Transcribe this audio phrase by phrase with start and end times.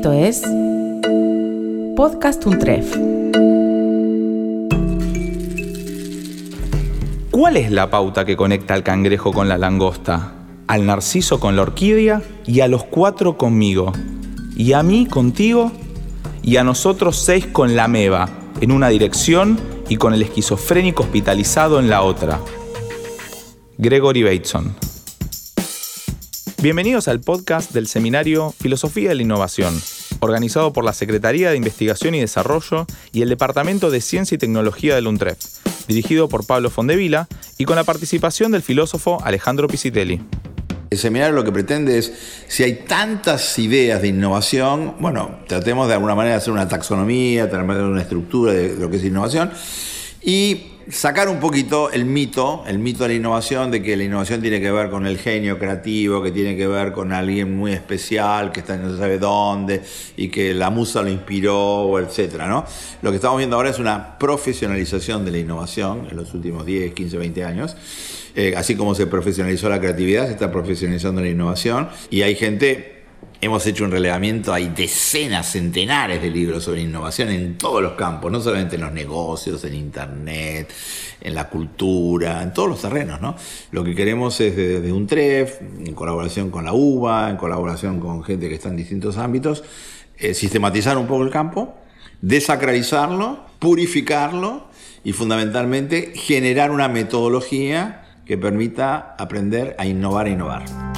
[0.00, 0.42] Esto es
[1.94, 2.96] Podcast Untref.
[7.30, 10.32] ¿Cuál es la pauta que conecta al cangrejo con la langosta?
[10.68, 13.92] Al narciso con la orquídea y a los cuatro conmigo.
[14.56, 15.70] Y a mí contigo
[16.42, 18.30] y a nosotros seis con la meba,
[18.62, 22.40] en una dirección y con el esquizofrénico hospitalizado en la otra.
[23.76, 24.74] Gregory Bateson.
[26.62, 29.80] Bienvenidos al podcast del seminario Filosofía de la Innovación,
[30.20, 34.94] organizado por la Secretaría de Investigación y Desarrollo y el Departamento de Ciencia y Tecnología
[34.94, 35.38] del UNTREF,
[35.88, 40.20] dirigido por Pablo Fondevila y con la participación del filósofo Alejandro Pisitelli.
[40.90, 42.12] El seminario lo que pretende es,
[42.46, 47.48] si hay tantas ideas de innovación, bueno, tratemos de alguna manera de hacer una taxonomía,
[47.48, 49.50] tener una estructura de lo que es innovación
[50.22, 54.40] y sacar un poquito el mito, el mito de la innovación, de que la innovación
[54.40, 58.52] tiene que ver con el genio creativo, que tiene que ver con alguien muy especial,
[58.52, 59.82] que está no se sabe dónde,
[60.16, 62.42] y que la musa lo inspiró, etc.
[62.46, 62.64] ¿no?
[63.02, 66.92] Lo que estamos viendo ahora es una profesionalización de la innovación en los últimos 10,
[66.94, 67.76] 15, 20 años.
[68.34, 72.99] Eh, así como se profesionalizó la creatividad, se está profesionalizando la innovación, y hay gente
[73.42, 78.30] Hemos hecho un relevamiento, hay decenas, centenares de libros sobre innovación en todos los campos,
[78.30, 80.70] no solamente en los negocios, en Internet,
[81.22, 83.18] en la cultura, en todos los terrenos.
[83.22, 83.36] ¿no?
[83.70, 88.22] Lo que queremos es desde un TREF, en colaboración con la UBA, en colaboración con
[88.22, 89.64] gente que está en distintos ámbitos,
[90.18, 91.78] eh, sistematizar un poco el campo,
[92.20, 94.66] desacralizarlo, purificarlo
[95.02, 100.89] y fundamentalmente generar una metodología que permita aprender a innovar e innovar.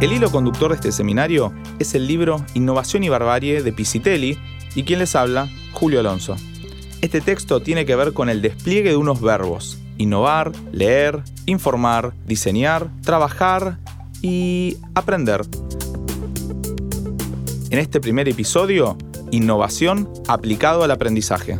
[0.00, 4.38] El hilo conductor de este seminario es el libro Innovación y Barbarie de Pisitelli
[4.76, 6.36] y quien les habla, Julio Alonso.
[7.02, 12.90] Este texto tiene que ver con el despliegue de unos verbos, innovar, leer, informar, diseñar,
[13.02, 13.78] trabajar
[14.22, 15.44] y aprender.
[17.70, 18.96] En este primer episodio,
[19.32, 21.58] innovación aplicado al aprendizaje.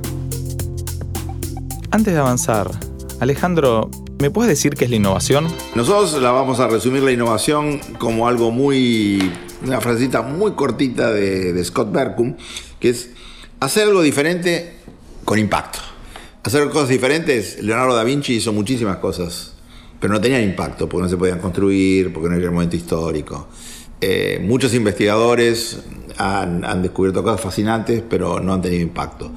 [1.90, 2.70] Antes de avanzar,
[3.18, 3.90] Alejandro,
[4.20, 5.46] ¿Me puedes decir qué es la innovación?
[5.76, 9.32] Nosotros la vamos a resumir la innovación como algo muy.
[9.64, 12.34] una frasecita muy cortita de, Scott Berkum,
[12.80, 13.10] que es
[13.60, 14.74] hacer algo diferente
[15.24, 15.78] con impacto.
[16.42, 19.52] Hacer cosas diferentes, Leonardo da Vinci hizo muchísimas cosas,
[20.00, 23.46] pero no tenían impacto, porque no se podían construir, porque no era el momento histórico.
[24.00, 25.78] Eh, muchos investigadores
[26.16, 29.30] han, han descubierto cosas fascinantes, pero no han tenido impacto.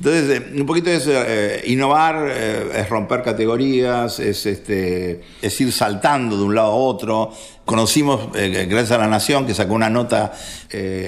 [0.00, 5.70] Entonces, eh, un poquito es eh, innovar, eh, es romper categorías, es, este, es ir
[5.72, 7.30] saltando de un lado a otro.
[7.66, 10.32] Conocimos, gracias a La Nación, que sacó una nota,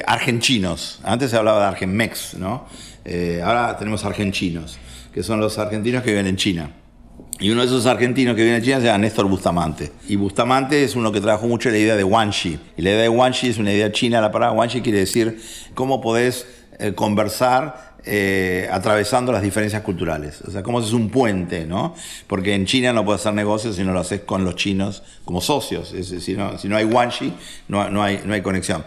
[0.07, 1.01] argentinos.
[1.03, 2.67] Antes se hablaba de argenmex, ¿no?
[3.43, 4.79] ahora tenemos argentinos,
[5.13, 6.71] que son los argentinos que viven en China.
[7.41, 9.91] Y uno de esos argentinos que vive en China se llama Néstor Bustamante.
[10.07, 12.61] Y Bustamante es uno que trabajó mucho la idea de Wanxi.
[12.77, 14.21] Y la idea de Wanxi es una idea china.
[14.21, 15.43] La palabra Wanxi quiere decir
[15.75, 16.47] cómo podés
[16.95, 20.43] conversar eh, atravesando las diferencias culturales.
[20.43, 21.95] O sea, cómo haces un puente, ¿no?
[22.27, 25.41] Porque en China no puedes hacer negocios si no lo haces con los chinos como
[25.41, 25.93] socios.
[25.93, 27.33] Es, si, no, si no hay guanxi,
[27.69, 28.85] no, no, hay, no hay conexión.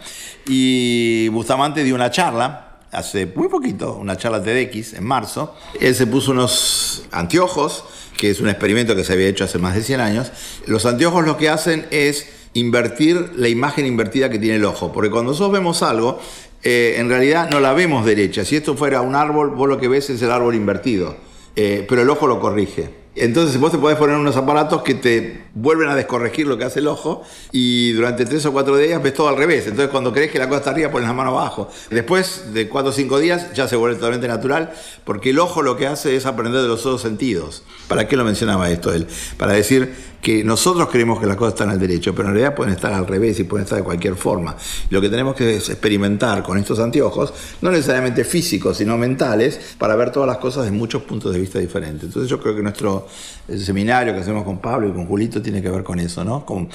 [0.47, 2.61] Y Bustamante dio una charla
[2.91, 5.55] hace muy poquito, una charla TEDx en marzo.
[5.79, 7.83] Él se puso unos anteojos,
[8.17, 10.31] que es un experimento que se había hecho hace más de 100 años.
[10.65, 14.91] Los anteojos lo que hacen es invertir la imagen invertida que tiene el ojo.
[14.91, 16.19] Porque cuando nosotros vemos algo,
[16.63, 18.45] eh, en realidad no la vemos derecha.
[18.45, 21.15] Si esto fuera un árbol, vos lo que ves es el árbol invertido,
[21.55, 23.05] eh, pero el ojo lo corrige.
[23.17, 26.79] Entonces vos te podés poner unos aparatos que te vuelven a descorregir lo que hace
[26.79, 27.23] el ojo
[27.53, 29.67] y durante tres o cuatro días ves todo al revés.
[29.67, 31.69] Entonces cuando crees que la cosa está arriba pones la mano abajo.
[31.89, 34.73] Después de cuatro o cinco días ya se vuelve totalmente natural
[35.05, 37.63] porque el ojo lo que hace es aprender de los otros sentidos.
[37.87, 39.07] ¿Para qué lo mencionaba esto él?
[39.37, 39.95] Para decir
[40.25, 43.05] que nosotros creemos que las cosas están al derecho, pero en realidad pueden estar al
[43.05, 44.55] revés y pueden estar de cualquier forma.
[44.89, 47.31] Lo que tenemos que es experimentar con estos anteojos,
[47.61, 51.59] no necesariamente físicos, sino mentales, para ver todas las cosas de muchos puntos de vista
[51.59, 52.05] diferentes.
[52.05, 53.07] Entonces yo creo que nuestro
[53.55, 56.43] seminario que hacemos con Pablo y con Julito tiene que ver con eso, ¿no?
[56.43, 56.69] Con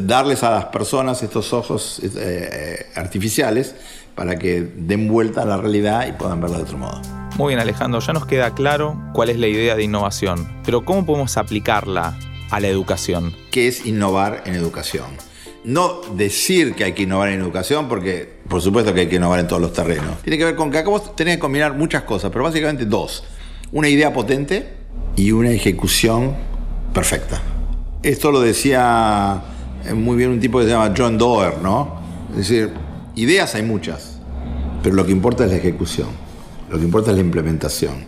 [0.00, 3.74] darles a las personas estos ojos eh, eh, artificiales
[4.14, 7.02] para que den vuelta a la realidad y puedan verla de otro modo.
[7.36, 11.04] Muy bien Alejandro, ya nos queda claro cuál es la idea de innovación, pero ¿cómo
[11.04, 12.16] podemos aplicarla
[12.50, 13.34] a la educación.
[13.50, 15.06] ¿Qué es innovar en educación?
[15.64, 19.40] No decir que hay que innovar en educación, porque por supuesto que hay que innovar
[19.40, 20.22] en todos los terrenos.
[20.22, 23.24] Tiene que ver con que acá vos tenés que combinar muchas cosas, pero básicamente dos.
[23.72, 24.74] Una idea potente
[25.16, 26.36] y una ejecución
[26.94, 27.40] perfecta.
[28.02, 29.42] Esto lo decía
[29.84, 32.00] eh, muy bien un tipo que se llama John Doerr, ¿no?
[32.30, 32.70] Es decir,
[33.16, 34.20] ideas hay muchas,
[34.82, 36.08] pero lo que importa es la ejecución,
[36.70, 38.04] lo que importa es la implementación.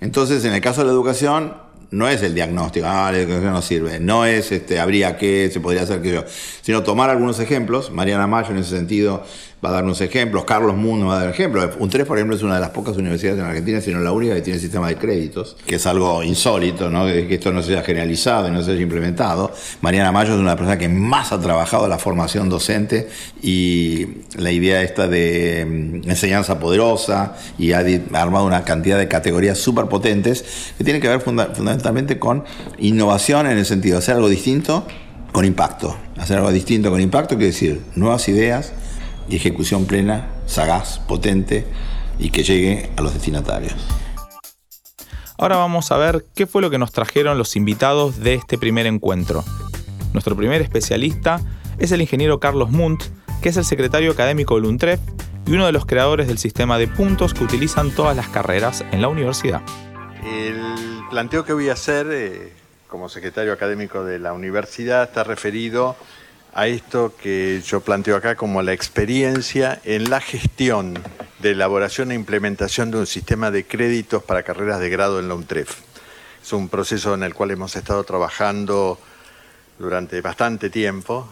[0.00, 1.54] Entonces, en el caso de la educación,
[1.92, 5.60] no es el diagnóstico, ah, la educación no sirve, no es este, habría que, se
[5.60, 6.24] podría hacer que yo,
[6.62, 7.90] sino tomar algunos ejemplos.
[7.90, 9.24] Mariana Mayo en ese sentido
[9.64, 11.70] va a dar unos ejemplos, Carlos Mundo va a dar ejemplos.
[11.78, 14.34] Un 3, por ejemplo, es una de las pocas universidades en Argentina, sino la única
[14.34, 17.06] que tiene sistema de créditos, que es algo insólito, ¿no?
[17.06, 19.52] que esto no se haya generalizado y no se haya implementado.
[19.80, 23.08] Mariana Mayo es una persona que más ha trabajado la formación docente
[23.40, 29.58] y la idea esta de mm, enseñanza poderosa y ha armado una cantidad de categorías
[29.58, 32.44] súper potentes que tienen que ver fundamentalmente con
[32.78, 34.84] innovación en el sentido de hacer algo distinto
[35.30, 35.96] con impacto.
[36.18, 38.72] Hacer algo distinto con impacto quiere decir nuevas ideas,
[39.28, 41.66] y ejecución plena, sagaz, potente
[42.18, 43.74] y que llegue a los destinatarios.
[45.38, 48.86] Ahora vamos a ver qué fue lo que nos trajeron los invitados de este primer
[48.86, 49.44] encuentro.
[50.12, 51.40] Nuestro primer especialista
[51.78, 53.02] es el ingeniero Carlos Munt,
[53.40, 55.00] que es el secretario académico del UNTREF
[55.46, 59.02] y uno de los creadores del sistema de puntos que utilizan todas las carreras en
[59.02, 59.62] la universidad.
[60.24, 62.52] El planteo que voy a hacer eh,
[62.86, 65.96] como secretario académico de la universidad está referido
[66.54, 70.98] a esto que yo planteo acá como la experiencia en la gestión
[71.38, 75.34] de elaboración e implementación de un sistema de créditos para carreras de grado en la
[75.34, 75.78] UNTREF.
[76.42, 78.98] Es un proceso en el cual hemos estado trabajando
[79.78, 81.28] durante bastante tiempo,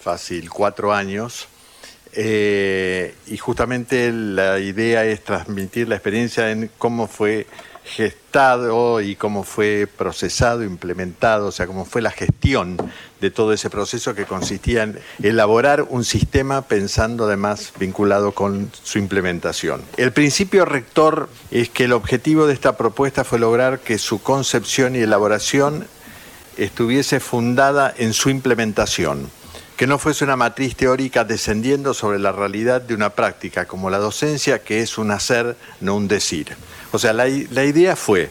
[0.00, 1.48] fácil cuatro años,
[2.12, 7.46] eh, y justamente la idea es transmitir la experiencia en cómo fue
[7.84, 12.78] gestado y cómo fue procesado, implementado, o sea, cómo fue la gestión
[13.20, 18.98] de todo ese proceso que consistía en elaborar un sistema pensando además vinculado con su
[18.98, 19.82] implementación.
[19.96, 24.96] El principio rector es que el objetivo de esta propuesta fue lograr que su concepción
[24.96, 25.86] y elaboración
[26.56, 29.30] estuviese fundada en su implementación
[29.76, 33.98] que no fuese una matriz teórica descendiendo sobre la realidad de una práctica como la
[33.98, 36.56] docencia, que es un hacer, no un decir.
[36.92, 38.30] O sea, la, idea fue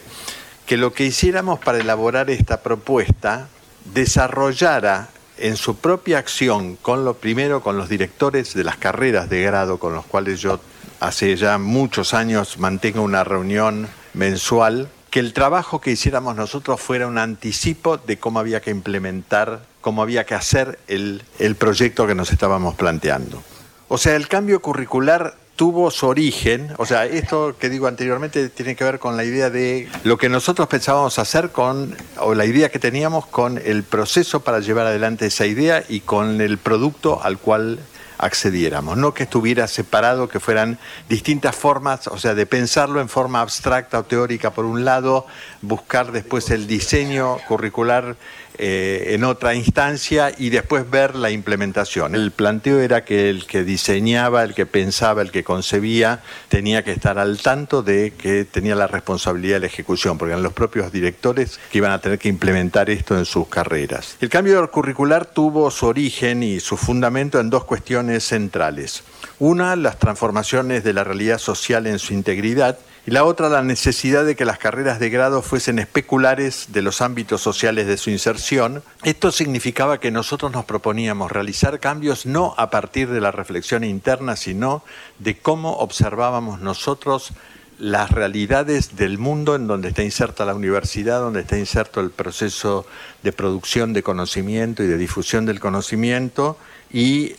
[0.66, 3.48] que lo que hiciéramos para elaborar esta propuesta
[3.92, 9.42] desarrollara en su propia acción, con lo primero con los directores de las carreras de
[9.42, 10.60] grado con los cuales yo
[11.00, 17.06] hace ya muchos años mantengo una reunión mensual, que el trabajo que hiciéramos nosotros fuera
[17.06, 22.14] un anticipo de cómo había que implementar, cómo había que hacer el, el proyecto que
[22.14, 23.42] nos estábamos planteando.
[23.88, 28.76] O sea, el cambio curricular tuvo su origen, o sea, esto que digo anteriormente tiene
[28.76, 32.70] que ver con la idea de lo que nosotros pensábamos hacer con, o la idea
[32.70, 37.36] que teníamos con el proceso para llevar adelante esa idea y con el producto al
[37.36, 37.78] cual
[38.16, 40.78] accediéramos, no que estuviera separado, que fueran
[41.08, 45.26] distintas formas, o sea, de pensarlo en forma abstracta o teórica por un lado,
[45.60, 48.16] buscar después el diseño curricular
[48.56, 52.14] eh, en otra instancia y después ver la implementación.
[52.14, 56.92] El planteo era que el que diseñaba, el que pensaba, el que concebía, tenía que
[56.92, 60.92] estar al tanto de que tenía la responsabilidad de la ejecución, porque eran los propios
[60.92, 64.16] directores que iban a tener que implementar esto en sus carreras.
[64.20, 69.02] El cambio curricular tuvo su origen y su fundamento en dos cuestiones centrales.
[69.38, 74.24] Una, las transformaciones de la realidad social en su integridad, y la otra la necesidad
[74.24, 78.82] de que las carreras de grado fuesen especulares de los ámbitos sociales de su inserción.
[79.02, 84.36] Esto significaba que nosotros nos proponíamos realizar cambios no a partir de la reflexión interna,
[84.36, 84.82] sino
[85.18, 87.32] de cómo observábamos nosotros
[87.78, 92.86] las realidades del mundo en donde está inserta la universidad, donde está inserto el proceso
[93.22, 96.56] de producción de conocimiento y de difusión del conocimiento
[96.92, 97.34] y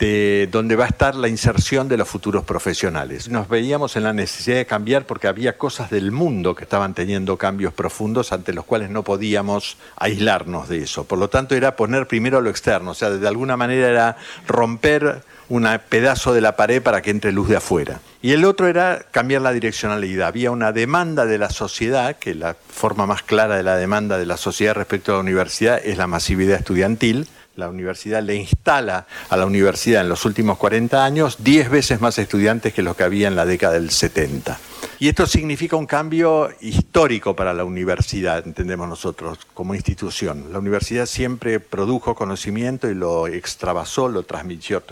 [0.00, 3.28] de donde va a estar la inserción de los futuros profesionales.
[3.28, 7.36] Nos veíamos en la necesidad de cambiar porque había cosas del mundo que estaban teniendo
[7.36, 11.04] cambios profundos ante los cuales no podíamos aislarnos de eso.
[11.04, 14.16] Por lo tanto, era poner primero lo externo, o sea, de alguna manera era
[14.46, 18.00] romper un pedazo de la pared para que entre luz de afuera.
[18.22, 20.28] Y el otro era cambiar la direccionalidad.
[20.28, 24.26] Había una demanda de la sociedad, que la forma más clara de la demanda de
[24.26, 27.26] la sociedad respecto a la universidad es la masividad estudiantil,
[27.56, 32.18] la universidad le instala a la universidad en los últimos 40 años 10 veces más
[32.18, 34.58] estudiantes que los que había en la década del 70.
[34.98, 40.52] Y esto significa un cambio histórico para la universidad, entendemos nosotros, como institución.
[40.52, 44.82] La universidad siempre produjo conocimiento y lo extravasó, lo transmitió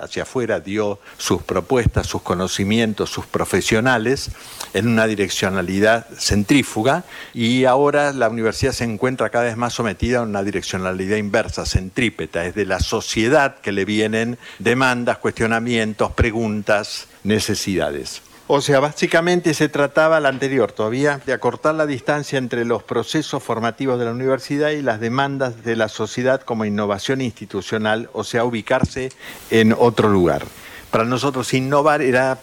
[0.00, 4.30] hacia afuera, dio sus propuestas, sus conocimientos, sus profesionales
[4.72, 10.22] en una direccionalidad centrífuga y ahora la universidad se encuentra cada vez más sometida a
[10.22, 18.22] una direccionalidad inversa, centrípeta, es de la sociedad que le vienen demandas, cuestionamientos, preguntas, necesidades.
[18.52, 23.40] O sea, básicamente se trataba la anterior todavía de acortar la distancia entre los procesos
[23.40, 28.42] formativos de la universidad y las demandas de la sociedad como innovación institucional, o sea,
[28.42, 29.10] ubicarse
[29.52, 30.42] en otro lugar.
[30.90, 32.40] Para nosotros innovar era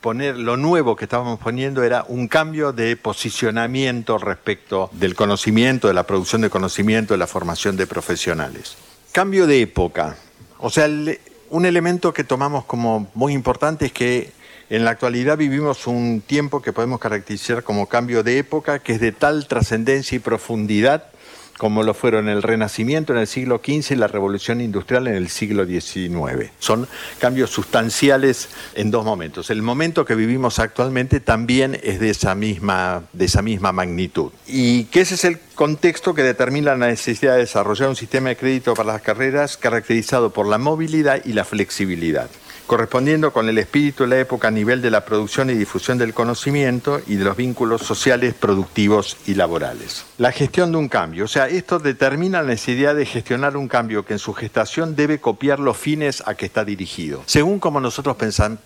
[0.00, 5.94] poner, lo nuevo que estábamos poniendo era un cambio de posicionamiento respecto del conocimiento, de
[5.94, 8.78] la producción de conocimiento, de la formación de profesionales.
[9.12, 10.16] Cambio de época.
[10.56, 10.88] O sea,
[11.50, 14.39] un elemento que tomamos como muy importante es que
[14.70, 19.00] en la actualidad vivimos un tiempo que podemos caracterizar como cambio de época, que es
[19.00, 21.06] de tal trascendencia y profundidad
[21.58, 25.28] como lo fueron el Renacimiento en el siglo XV y la Revolución Industrial en el
[25.28, 26.50] siglo XIX.
[26.58, 29.50] Son cambios sustanciales en dos momentos.
[29.50, 34.32] El momento que vivimos actualmente también es de esa misma, de esa misma magnitud.
[34.46, 38.36] Y que ese es el contexto que determina la necesidad de desarrollar un sistema de
[38.36, 42.30] crédito para las carreras caracterizado por la movilidad y la flexibilidad
[42.70, 46.14] correspondiendo con el espíritu de la época a nivel de la producción y difusión del
[46.14, 50.04] conocimiento y de los vínculos sociales, productivos y laborales.
[50.18, 54.04] La gestión de un cambio, o sea, esto determina la necesidad de gestionar un cambio
[54.04, 57.24] que en su gestación debe copiar los fines a que está dirigido.
[57.26, 58.16] Según como nosotros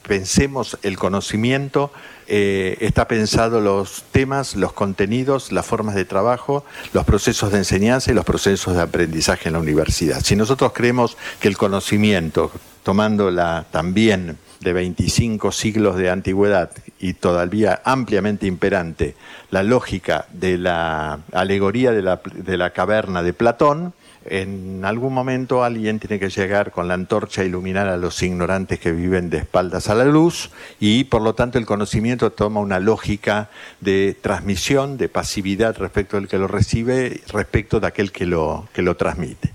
[0.02, 1.90] pensemos el conocimiento,
[2.26, 8.10] eh, está pensado los temas, los contenidos, las formas de trabajo, los procesos de enseñanza
[8.10, 10.20] y los procesos de aprendizaje en la universidad.
[10.22, 12.50] Si nosotros creemos que el conocimiento
[12.82, 19.14] tomándola también de 25 siglos de antigüedad y todavía ampliamente imperante
[19.50, 23.92] la lógica de la alegoría de la, de la caverna de Platón,
[24.26, 28.78] en algún momento alguien tiene que llegar con la antorcha a iluminar a los ignorantes
[28.78, 30.50] que viven de espaldas a la luz
[30.80, 33.50] y por lo tanto el conocimiento toma una lógica
[33.80, 38.82] de transmisión, de pasividad respecto del que lo recibe, respecto de aquel que lo, que
[38.82, 39.52] lo transmite.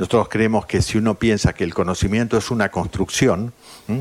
[0.00, 3.52] Nosotros creemos que si uno piensa que el conocimiento es una construcción,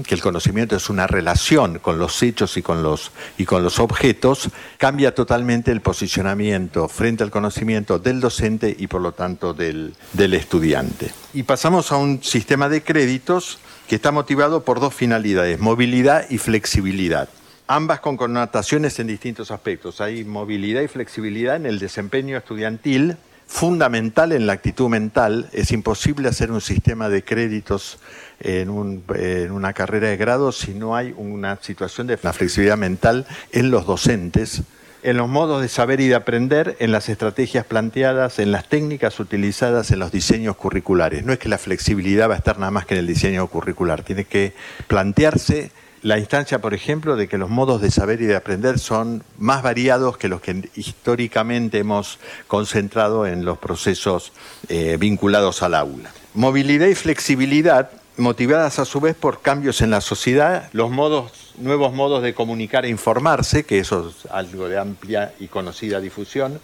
[0.08, 3.79] que el conocimiento es una relación con los hechos y con los, y con los
[3.79, 9.94] objetos, cambia totalmente el posicionamiento frente al conocimiento del docente y por lo tanto del,
[10.13, 11.12] del estudiante.
[11.34, 16.38] Y pasamos a un sistema de créditos que está motivado por dos finalidades, movilidad y
[16.38, 17.27] flexibilidad
[17.68, 20.01] ambas con connotaciones en distintos aspectos.
[20.01, 23.18] Hay movilidad y flexibilidad en el desempeño estudiantil,
[23.50, 25.50] fundamental en la actitud mental.
[25.51, 27.98] Es imposible hacer un sistema de créditos
[28.39, 33.88] en, una carrera de grado si no hay una situación de flexibilidad mental en los
[33.88, 34.62] docentes,
[35.01, 39.20] en los modos de saber y de aprender, en las estrategias planteadas, en las técnicas
[39.20, 41.25] utilizadas en los diseños curriculares.
[41.25, 44.03] No es que la flexibilidad va a estar nada más que en el diseño curricular,
[44.03, 44.53] tiene que
[44.88, 49.24] plantearse la instancia, por ejemplo, de que los modos de saber y de aprender son
[49.38, 54.32] más variados que los que históricamente hemos concentrado en los procesos
[54.70, 56.12] eh, vinculados al aula.
[56.34, 61.94] Movilidad y flexibilidad, motivadas a su vez por cambios en la sociedad, los modos, nuevos
[61.94, 66.62] modos de comunicar e informarse, que eso es algo de amplia y conocida difusión,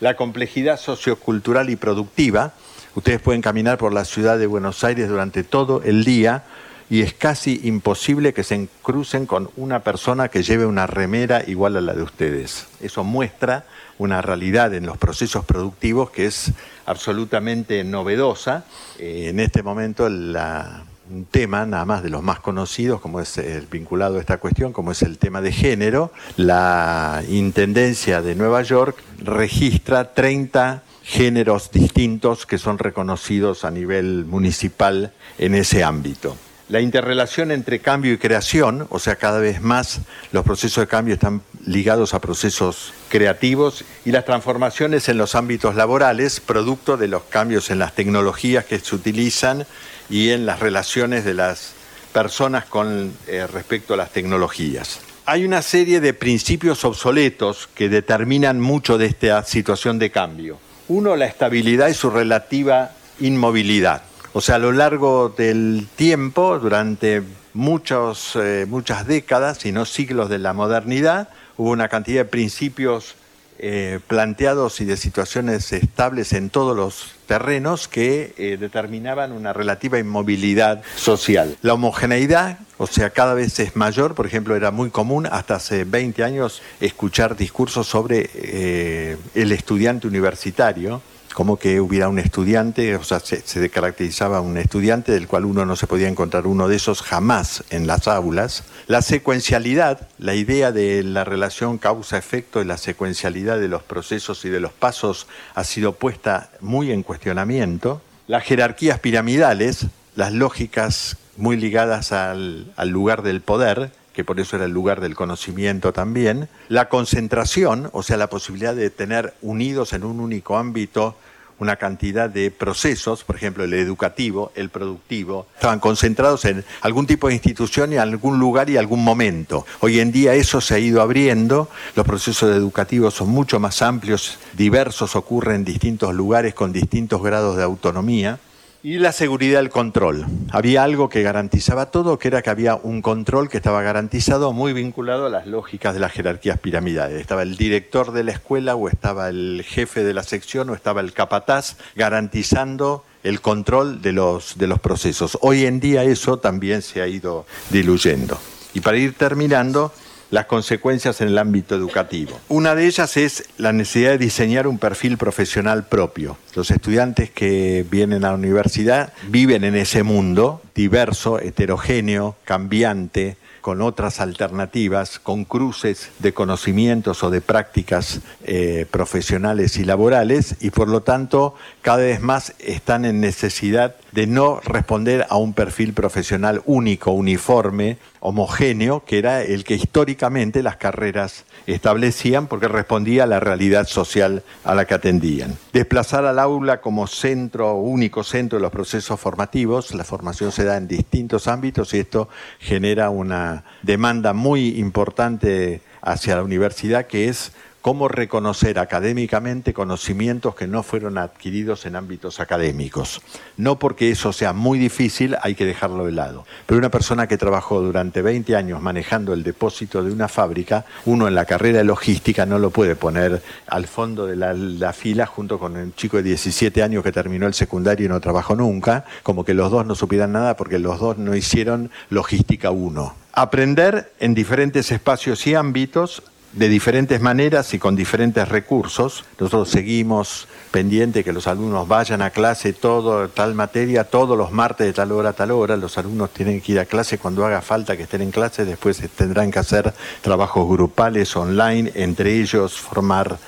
[0.00, 2.54] la complejidad sociocultural y productiva.
[2.94, 6.44] Ustedes pueden caminar por la ciudad de Buenos Aires durante todo el día
[6.90, 11.76] y es casi imposible que se crucen con una persona que lleve una remera igual
[11.76, 12.66] a la de ustedes.
[12.80, 13.64] Eso muestra
[13.98, 16.50] una realidad en los procesos productivos que es
[16.86, 18.64] absolutamente novedosa.
[18.98, 23.66] Eh, en este momento un tema, nada más de los más conocidos, como es el
[23.66, 28.96] vinculado a esta cuestión, como es el tema de género, la Intendencia de Nueva York
[29.22, 36.36] registra 30 géneros distintos que son reconocidos a nivel municipal en ese ámbito
[36.70, 41.14] la interrelación entre cambio y creación, o sea, cada vez más los procesos de cambio
[41.14, 47.24] están ligados a procesos creativos y las transformaciones en los ámbitos laborales, producto de los
[47.24, 49.66] cambios en las tecnologías que se utilizan
[50.08, 51.72] y en las relaciones de las
[52.12, 55.00] personas con eh, respecto a las tecnologías.
[55.26, 60.58] Hay una serie de principios obsoletos que determinan mucho de esta situación de cambio.
[60.86, 64.02] Uno, la estabilidad y su relativa inmovilidad.
[64.32, 67.22] O sea, a lo largo del tiempo, durante eh,
[67.52, 73.16] muchas décadas, y no siglos de la modernidad, hubo una cantidad de principios
[73.58, 79.98] eh, planteados y de situaciones estables en todos los terrenos que eh, determinaban una relativa
[79.98, 81.56] inmovilidad social.
[81.62, 85.82] La homogeneidad, o sea, cada vez es mayor, por ejemplo, era muy común hasta hace
[85.82, 91.02] 20 años escuchar discursos sobre el estudiante universitario,
[91.34, 95.76] como que hubiera un estudiante, o sea, se, caracterizaba un estudiante del cual uno no
[95.76, 98.64] se podía encontrar uno de esos jamás en las aulas.
[98.86, 104.48] La secuencialidad, la idea de la relación causa-efecto y la secuencialidad de los procesos y
[104.48, 108.02] de los pasos ha sido puesta muy en cuestionamiento.
[108.26, 114.66] Las jerarquías piramidales, las lógicas muy ligadas al lugar del poder, que por eso era
[114.66, 120.04] el lugar del conocimiento también, la concentración, o sea, la posibilidad de tener unidos en
[120.04, 121.16] un único ámbito
[121.58, 127.28] una cantidad de procesos, por ejemplo, el educativo, el productivo, estaban concentrados en algún tipo
[127.28, 129.66] de institución y algún lugar y algún momento.
[129.80, 134.38] Hoy en día eso se ha ido abriendo, los procesos educativos son mucho más amplios,
[134.54, 138.38] diversos, ocurren en distintos lugares con distintos grados de autonomía.
[138.82, 140.24] Y la seguridad del control.
[140.50, 144.72] Había algo que garantizaba todo, que era que había un control que estaba garantizado, muy
[144.72, 147.20] vinculado a las lógicas de las jerarquías piramidales.
[147.20, 151.02] Estaba el director de la escuela o estaba el jefe de la sección o estaba
[151.02, 155.36] el capataz garantizando el control de los, de los procesos.
[155.42, 158.38] Hoy en día eso también se ha ido diluyendo.
[158.72, 159.92] Y para ir terminando,
[160.30, 162.38] las consecuencias en el ámbito educativo.
[162.48, 166.36] Una de ellas es la necesidad de diseñar un perfil profesional propio.
[166.54, 173.82] Los estudiantes que vienen a la universidad viven en ese mundo diverso, heterogéneo, cambiante, con
[173.82, 180.88] otras alternativas, con cruces de conocimientos o de prácticas eh, profesionales y laborales, y por
[180.88, 186.62] lo tanto cada vez más están en necesidad de no responder a un perfil profesional
[186.64, 193.40] único, uniforme, homogéneo, que era el que históricamente las carreras establecían porque respondía a la
[193.40, 195.56] realidad social a la que atendían.
[195.72, 200.76] Desplazar al aula como centro, único centro de los procesos formativos, la formación se da
[200.76, 207.52] en distintos ámbitos y esto genera una demanda muy importante hacia la universidad que es
[207.80, 213.22] cómo reconocer académicamente conocimientos que no fueron adquiridos en ámbitos académicos.
[213.56, 216.44] No porque eso sea muy difícil, hay que dejarlo de lado.
[216.66, 221.28] Pero una persona que trabajó durante 20 años manejando el depósito de una fábrica, uno
[221.28, 225.58] en la carrera de logística no lo puede poner al fondo de la, fila junto
[225.58, 229.44] con un chico de 17 años que terminó el secundario y no trabajó nunca, como
[229.44, 234.34] que los dos no supieran nada porque los dos no hicieron logística uno aprender en
[234.34, 239.24] diferentes espacios y ámbitos de diferentes maneras y con diferentes recursos.
[239.38, 244.86] Nosotros seguimos pendiente que los alumnos vayan a clase todo tal materia todos los martes
[244.86, 245.76] de tal hora a tal hora.
[245.76, 249.00] Los alumnos tienen que ir a clase cuando haga falta que estén en clase, después
[249.16, 253.38] tendrán que hacer trabajos grupales online, entre ellos formar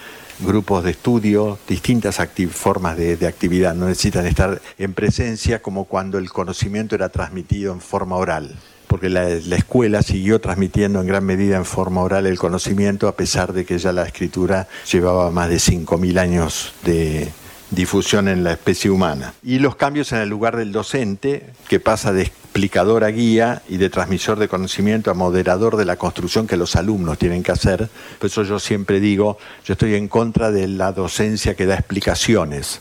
[0.41, 3.75] grupos de estudio, distintas formas de, de, actividad.
[3.75, 8.57] No necesitan estar en presencia como cuando el conocimiento era transmitido en forma oral
[8.87, 13.53] porque la, escuela siguió transmitiendo en gran medida en forma oral el conocimiento, a pesar
[13.53, 17.31] de que ya la escritura llevaba más de 5.000 años de
[17.71, 19.35] difusión en la especie humana.
[19.43, 23.79] Y los cambios en el lugar del docente, que pasa de explicador a guía y
[23.79, 27.89] de transmisor de conocimiento a moderador de la construcción que los alumnos tienen que hacer.
[28.19, 32.81] Por eso yo siempre digo, yo estoy en contra de la docencia que da explicaciones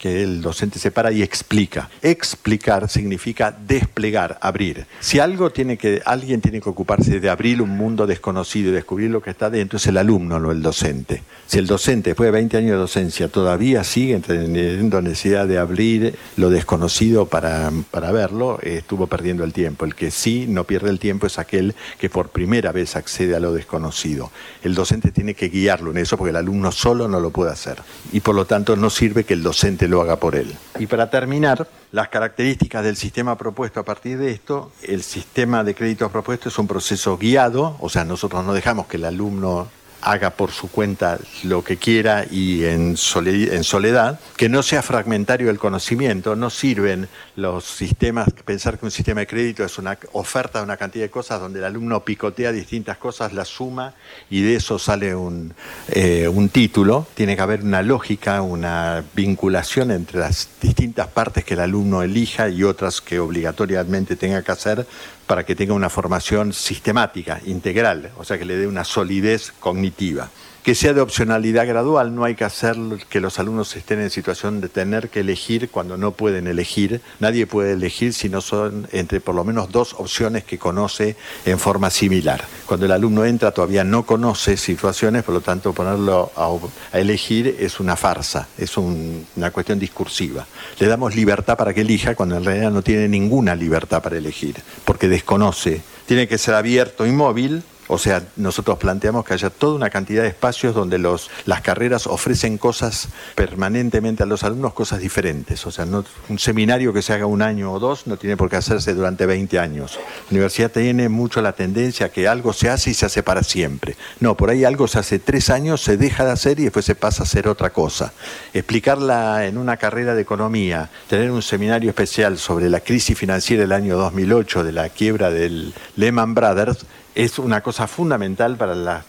[0.00, 1.88] que el docente se para y explica.
[2.02, 4.86] Explicar significa desplegar, abrir.
[5.00, 9.10] Si algo tiene que, alguien tiene que ocuparse de abrir un mundo desconocido y descubrir
[9.10, 11.22] lo que está dentro, es el alumno, no el docente.
[11.46, 16.16] Si el docente, después de 20 años de docencia, todavía sigue teniendo necesidad de abrir
[16.36, 19.84] lo desconocido para, para verlo, estuvo perdiendo el tiempo.
[19.84, 23.40] El que sí no pierde el tiempo es aquel que por primera vez accede a
[23.40, 24.30] lo desconocido.
[24.62, 27.78] El docente tiene que guiarlo en eso porque el alumno solo no lo puede hacer.
[28.12, 30.54] Y por lo tanto no sirve que el docente lo haga por él.
[30.78, 35.74] Y para terminar, las características del sistema propuesto a partir de esto, el sistema de
[35.74, 39.68] créditos propuesto es un proceso guiado, o sea, nosotros no dejamos que el alumno
[40.02, 45.58] haga por su cuenta lo que quiera y en soledad, que no sea fragmentario el
[45.58, 50.64] conocimiento, no sirven los sistemas, pensar que un sistema de crédito es una oferta de
[50.64, 53.94] una cantidad de cosas donde el alumno picotea distintas cosas, las suma
[54.28, 55.54] y de eso sale un,
[55.88, 61.54] eh, un título, tiene que haber una lógica, una vinculación entre las distintas partes que
[61.54, 64.86] el alumno elija y otras que obligatoriamente tenga que hacer
[65.30, 70.28] para que tenga una formación sistemática, integral, o sea, que le dé una solidez cognitiva
[70.70, 72.76] que sea de opcionalidad gradual, no hay que hacer
[73.08, 77.00] que los alumnos estén en situación de tener que elegir cuando no pueden elegir.
[77.18, 81.58] Nadie puede elegir si no son entre por lo menos dos opciones que conoce en
[81.58, 82.44] forma similar.
[82.66, 87.80] Cuando el alumno entra todavía no conoce situaciones, por lo tanto ponerlo a, elegir es
[87.80, 90.46] una farsa, es una cuestión discursiva.
[90.78, 94.54] Le damos libertad para que elija cuando en realidad no tiene ninguna libertad para elegir,
[94.84, 95.82] porque desconoce.
[96.06, 100.22] Tiene que ser abierto y móvil o sea, nosotros planteamos que haya toda una cantidad
[100.22, 105.66] de espacios donde los, las carreras ofrecen cosas permanentemente a los alumnos, cosas diferentes.
[105.66, 108.48] O sea, no, un seminario que se haga un año o dos no tiene por
[108.48, 109.98] qué hacerse durante 20 años.
[110.28, 113.42] La universidad tiene mucho la tendencia a que algo se hace y se hace para
[113.42, 113.96] siempre.
[114.20, 116.94] No, por ahí algo se hace tres años, se deja de hacer y después se
[116.94, 118.12] pasa a hacer otra cosa.
[118.54, 123.72] Explicarla en una carrera de economía, tener un seminario especial sobre la crisis financiera del
[123.72, 129.04] año 2008, de la quiebra del Lehman Brothers, es una cosa fundamental para la,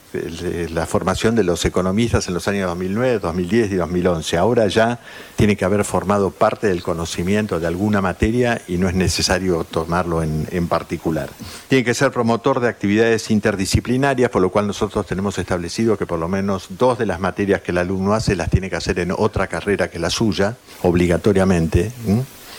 [0.74, 4.38] la, formación de los economistas en los años 2009, 2010 y 2011.
[4.38, 5.00] Ahora ya
[5.36, 10.24] tiene que haber formado parte del conocimiento de alguna materia y no es necesario tomarlo
[10.24, 11.30] en, en particular.
[11.68, 16.20] Tiene que ser promotor de actividades interdisciplinarias, por lo cual nosotros tenemos establecido que por
[16.20, 19.12] lo menos dos de las materias que el alumno hace las tiene que hacer en
[19.12, 21.92] otra carrera que la suya, obligatoriamente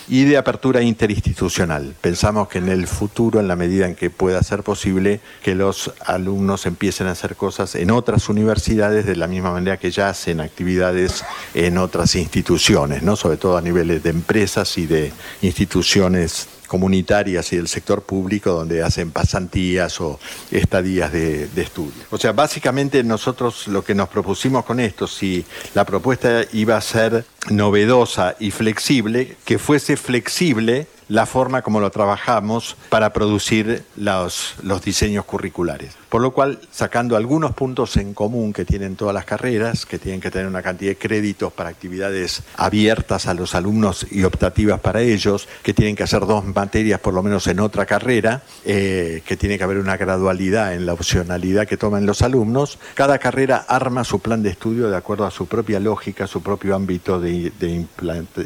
[0.07, 1.95] y de apertura interinstitucional.
[2.01, 5.93] Pensamos que en el futuro, en la medida en que pueda ser posible, que los
[6.05, 10.41] alumnos empiecen a hacer cosas en otras universidades de la misma manera que ya hacen
[10.41, 13.15] actividades en otras instituciones, ¿no?
[13.15, 15.11] sobre todo a niveles de empresas y de
[15.41, 22.01] instituciones comunitarias y del sector público donde hacen pasantías o estadías de, de, estudio.
[22.09, 26.81] O sea, básicamente nosotros lo que nos propusimos con esto, si la propuesta iba a
[26.81, 34.55] ser novedosa y flexible, que fuese flexible la forma como lo trabajamos para producir los,
[34.63, 35.95] los diseños curriculares.
[36.09, 40.21] Por lo cual, sacando algunos puntos en común que tienen todas las carreras, que tienen
[40.21, 45.01] que tener una cantidad de créditos para actividades abiertas a los alumnos y optativas para
[45.01, 49.37] ellos, que tienen que hacer dos materias por lo menos en otra carrera, eh, que
[49.37, 54.03] tiene que haber una gradualidad en la opcionalidad que toman los alumnos, cada carrera arma
[54.03, 57.85] su plan de estudio de acuerdo a su propia lógica, su propio ámbito de, de,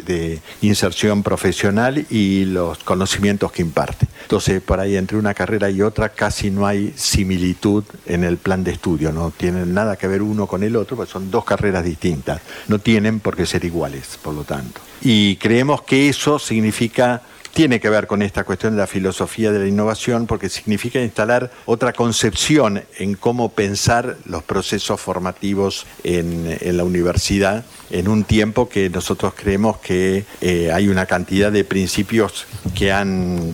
[0.06, 4.08] de inserción profesional y los conocimientos que imparte.
[4.22, 8.64] Entonces, por ahí entre una carrera y otra casi no hay similitud en el plan
[8.64, 11.84] de estudio, no tienen nada que ver uno con el otro, porque son dos carreras
[11.84, 14.82] distintas, no tienen por qué ser iguales, por lo tanto.
[15.02, 17.22] Y creemos que eso significa
[17.54, 21.52] tiene que ver con esta cuestión de la filosofía de la innovación porque significa instalar
[21.66, 28.70] otra concepción en cómo pensar los procesos formativos en, en la universidad en un tiempo
[28.70, 32.46] que nosotros creemos que eh, hay una cantidad de principios
[32.76, 33.54] que han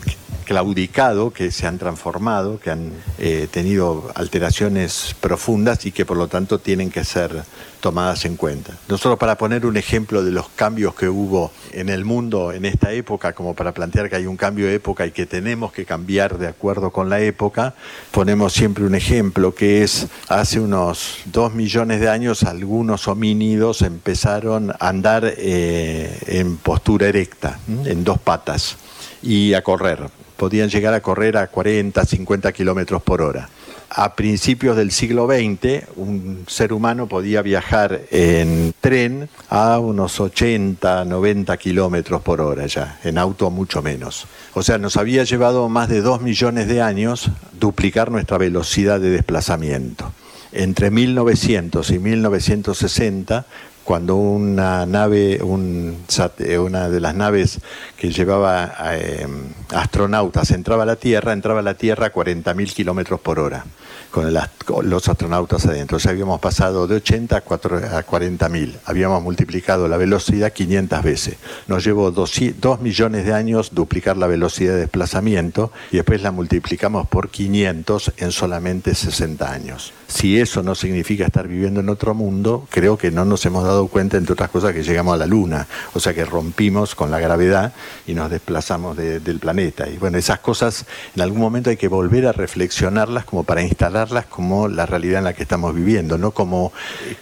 [0.54, 6.28] claudicado, que se han transformado, que han eh, tenido alteraciones profundas y que por lo
[6.28, 7.44] tanto tienen que ser
[7.82, 8.78] tomadas en cuenta.
[8.88, 12.92] Nosotros para poner un ejemplo de los cambios que hubo en el mundo en esta
[12.92, 16.38] época, como para plantear que hay un cambio de época y que tenemos que cambiar
[16.38, 17.74] de acuerdo con la época,
[18.12, 24.70] ponemos siempre un ejemplo que es hace unos dos millones de años algunos homínidos empezaron
[24.70, 28.78] a andar eh, en postura erecta, en dos patas
[29.24, 33.50] y a correr podían llegar a correr a 40, 50 kilómetros por hora.
[33.96, 41.06] A principios del siglo XX, un ser humano podía viajar en tren a unos 80,
[41.06, 44.26] 90 kilómetros por hora ya, en auto mucho menos.
[44.56, 49.12] O sea, nos había llevado más de 2 millones de años duplicar nuestra velocidad de
[49.12, 50.12] desplazamiento.
[50.52, 53.46] Entre 1900 y 1960
[53.84, 57.60] cuando una nave, eh, una de las naves
[57.98, 59.28] que llevaba eh,
[59.70, 63.66] astronautas entraba a la Tierra, entraba a la Tierra a 40.000 kilómetros por hora
[64.14, 66.00] con, los astronautas adentro.
[66.00, 68.76] Sea, habíamos pasado de 80 a, 40.000.
[68.86, 71.36] Habíamos multiplicado la velocidad 500 veces.
[71.68, 72.42] Nos llevó 2,
[72.82, 78.32] millones de años duplicar la velocidad de desplazamiento y después la multiplicamos por 500 en
[78.32, 79.94] solamente 60 años.
[80.08, 83.73] Si eso no significa estar viviendo en otro mundo, creo que no nos hemos dado
[83.88, 85.68] cuenta, entre otras cosas, que llegamos a la Luna.
[85.94, 87.74] O sea que rompimos con la gravedad
[88.08, 89.90] y nos desplazamos del planeta.
[89.90, 94.26] Y bueno, esas cosas en algún momento hay que volver a reflexionarlas como para instalarlas
[94.26, 96.72] como la realidad en la que estamos viviendo, no como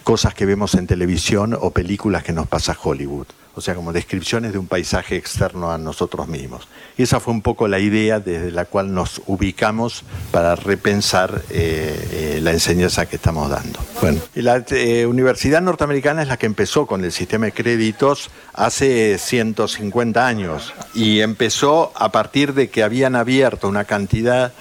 [0.02, 4.52] cosas que vemos en televisión o películas que nos pasa Hollywood o sea, como descripciones
[4.52, 6.68] de un paisaje externo a nosotros mismos.
[6.96, 12.36] Y esa fue un poco la idea desde la cual nos ubicamos para repensar eh,
[12.36, 13.78] eh, la enseñanza que estamos dando.
[14.00, 19.18] Bueno, la eh, Universidad Norteamericana es la que empezó con el sistema de créditos hace
[19.18, 24.52] 150 años y empezó a partir de que habían abierto una cantidad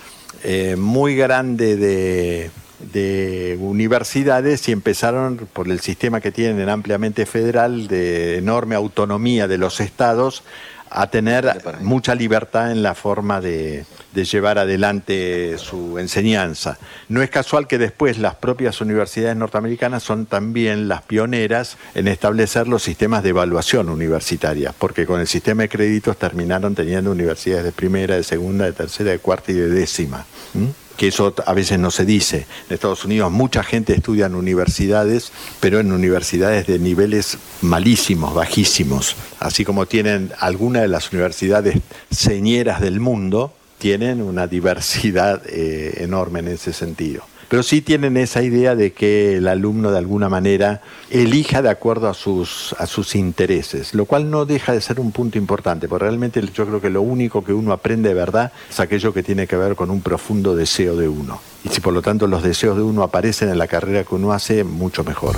[0.75, 2.49] muy grande de
[2.93, 9.57] de universidades y empezaron por el sistema que tienen ampliamente federal de enorme autonomía de
[9.57, 10.43] los estados
[10.91, 16.77] a tener mucha libertad en la forma de, llevar adelante su enseñanza.
[17.07, 22.67] No es casual que después las propias universidades norteamericanas son también las pioneras en establecer
[22.67, 27.71] los sistemas de evaluación universitaria, porque con el sistema de créditos terminaron teniendo universidades de
[27.71, 30.25] primera, de segunda, de tercera, de cuarta y de décima
[31.01, 32.45] que eso a veces no se dice.
[32.69, 39.15] En Estados Unidos mucha gente estudia en universidades, pero en universidades de niveles malísimos, bajísimos,
[39.39, 41.79] así como tienen algunas de las universidades
[42.11, 47.23] señeras del mundo, tienen una diversidad eh, enorme en ese sentido.
[47.51, 52.07] Pero sí tienen esa idea de que el alumno de alguna manera elija de acuerdo
[52.07, 56.05] a sus, a sus intereses, lo cual no deja de ser un punto importante, porque
[56.05, 59.47] realmente yo creo que lo único que uno aprende de verdad es aquello que tiene
[59.47, 61.41] que ver con un profundo deseo de uno.
[61.65, 64.31] Y si por lo tanto los deseos de uno aparecen en la carrera que uno
[64.31, 65.35] hace, mucho mejor.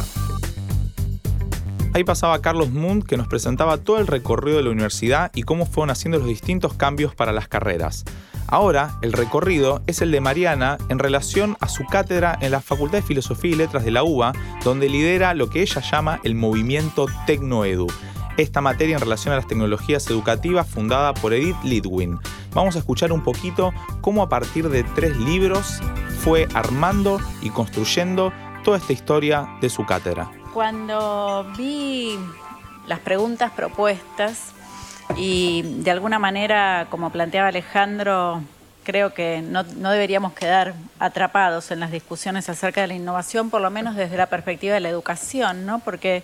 [1.96, 5.66] Ahí pasaba Carlos Mund que nos presentaba todo el recorrido de la universidad y cómo
[5.66, 8.06] fueron haciendo los distintos cambios para las carreras.
[8.54, 13.00] Ahora, el recorrido es el de Mariana en relación a su cátedra en la Facultad
[13.00, 14.32] de Filosofía y Letras de la UBA,
[14.64, 17.88] donde lidera lo que ella llama el movimiento Tecnoedu.
[18.38, 22.20] Esta materia en relación a las tecnologías educativas fundada por Edith Lidwin.
[22.54, 25.82] Vamos a escuchar un poquito cómo a partir de tres libros
[26.20, 28.32] fue armando y construyendo
[28.64, 30.30] toda esta historia de su cátedra.
[30.54, 32.20] Cuando vi
[32.86, 34.54] las preguntas propuestas
[35.16, 38.42] y de alguna manera, como planteaba Alejandro,
[38.84, 43.70] creo que no, deberíamos quedar atrapados en las discusiones acerca de la innovación, por lo
[43.72, 45.80] menos desde la perspectiva de la educación, ¿no?
[45.80, 46.24] Porque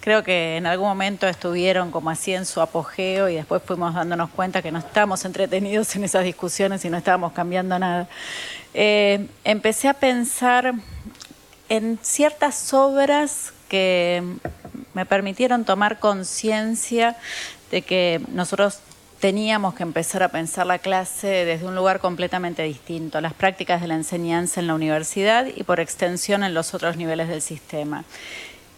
[0.00, 4.30] creo que en algún momento estuvieron como así en su apogeo y después fuimos dándonos
[4.30, 8.08] cuenta que no estábamos entretenidos en esas discusiones y no estábamos cambiando nada.
[8.74, 10.74] Eh, empecé a pensar
[11.68, 14.22] en ciertas obras que
[14.94, 17.16] me permitieron tomar conciencia
[17.70, 18.80] de que nosotros
[19.20, 23.88] teníamos que empezar a pensar la clase desde un lugar completamente distinto, las prácticas de
[23.88, 28.04] la enseñanza en la universidad y por extensión en los otros niveles del sistema.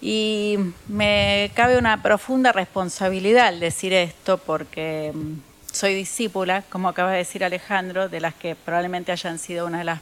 [0.01, 0.57] Y
[0.89, 5.13] me cabe una profunda responsabilidad al decir esto porque
[5.73, 9.85] soy discípula, como acaba de decir Alejandro, de las que probablemente hayan sido una de
[9.85, 10.01] las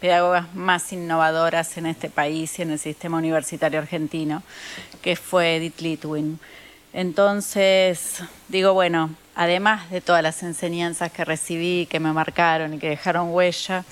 [0.00, 4.42] pedagogas más innovadoras en este país y en el sistema universitario argentino,
[5.02, 6.40] que fue Edith Litwin.
[6.94, 12.88] Entonces, digo, bueno, además de todas las enseñanzas que recibí, que me marcaron y que
[12.88, 13.84] dejaron huella,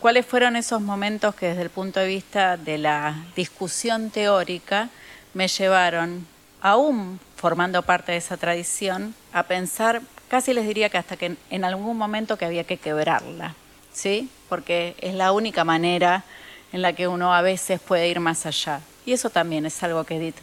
[0.00, 4.90] ¿cuáles fueron esos momentos que desde el punto de vista de la discusión teórica
[5.32, 6.26] me llevaron,
[6.60, 11.64] aún formando parte de esa tradición, a pensar, casi les diría que hasta que en
[11.64, 13.54] algún momento que había que quebrarla?
[13.98, 14.28] ¿sí?
[14.48, 16.24] Porque es la única manera
[16.72, 18.80] en la que uno a veces puede ir más allá.
[19.04, 20.36] Y eso también es algo que Edith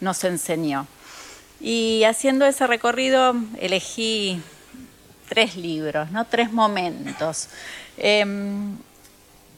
[0.00, 0.86] nos enseñó.
[1.66, 4.38] Y haciendo ese recorrido elegí
[5.30, 6.26] tres libros, ¿no?
[6.26, 7.48] tres momentos.
[7.96, 8.76] Em,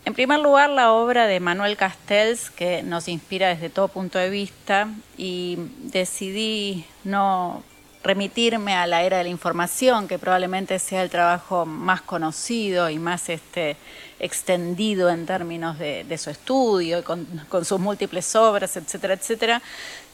[0.04, 4.30] en primer lugar, la obra de Manuel Castells, que nos inspira desde todo punto de
[4.30, 4.88] vista,
[5.18, 7.64] y decidí no
[8.06, 12.98] remitirme a la era de la información, que probablemente sea el trabajo más conocido y
[12.98, 13.76] más este,
[14.20, 19.60] extendido en términos de, su estudio, con, con, sus múltiples obras, etcétera, etcétera,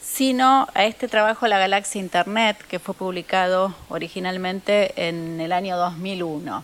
[0.01, 6.63] sino a este trabajo La Galaxia Internet, que fue publicado originalmente en el año 2001.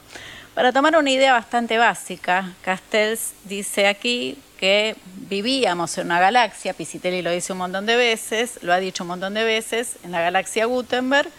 [0.56, 4.98] Para tomar una idea bastante básica, Castells dice aquí que
[5.30, 9.10] vivíamos en una galaxia, Pisitelli lo dice un montón de veces, lo ha dicho un
[9.10, 11.30] montón de veces, en la galaxia Gutenberg,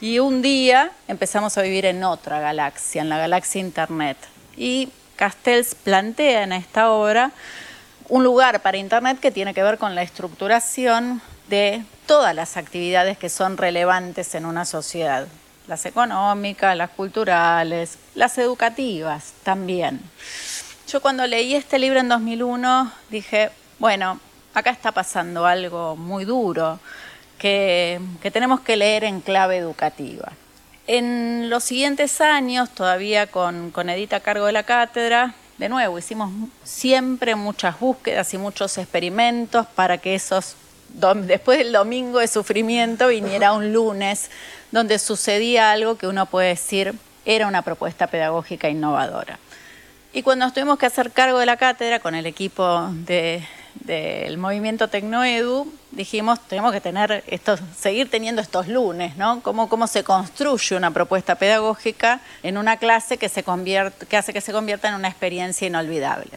[0.00, 4.18] y un día empezamos a vivir en otra galaxia, en la galaxia Internet.
[4.58, 7.32] Y Castells plantea en esta obra
[8.10, 13.16] un lugar para Internet que tiene que ver con la estructuración de todas las actividades
[13.16, 15.26] que son relevantes en una sociedad,
[15.66, 20.02] las económicas, las culturales, las educativas también.
[20.88, 24.20] Yo cuando leí este libro en 2001 dije, bueno,
[24.54, 26.78] acá está pasando algo muy duro
[27.38, 28.00] que,
[28.32, 30.30] tenemos que leer en clave educativa.
[30.86, 35.98] En los siguientes años, todavía con, con Edita a cargo de la cátedra, de nuevo,
[35.98, 36.30] hicimos
[36.62, 40.54] siempre muchas búsquedas y muchos experimentos para que esos,
[41.16, 44.30] después del domingo de sufrimiento, viniera un lunes
[44.70, 46.94] donde sucedía algo que uno puede decir
[47.24, 49.40] era una propuesta pedagógica innovadora.
[50.16, 54.88] Y cuando nos tuvimos que hacer cargo de la cátedra con el equipo del movimiento
[54.88, 59.42] Tecnoedu, dijimos, tenemos que tener estos, seguir teniendo estos lunes, ¿no?
[59.42, 64.32] Cómo, cómo se construye una propuesta pedagógica en una clase que, se convierte, que hace
[64.32, 66.30] que se convierta en una experiencia inolvidable.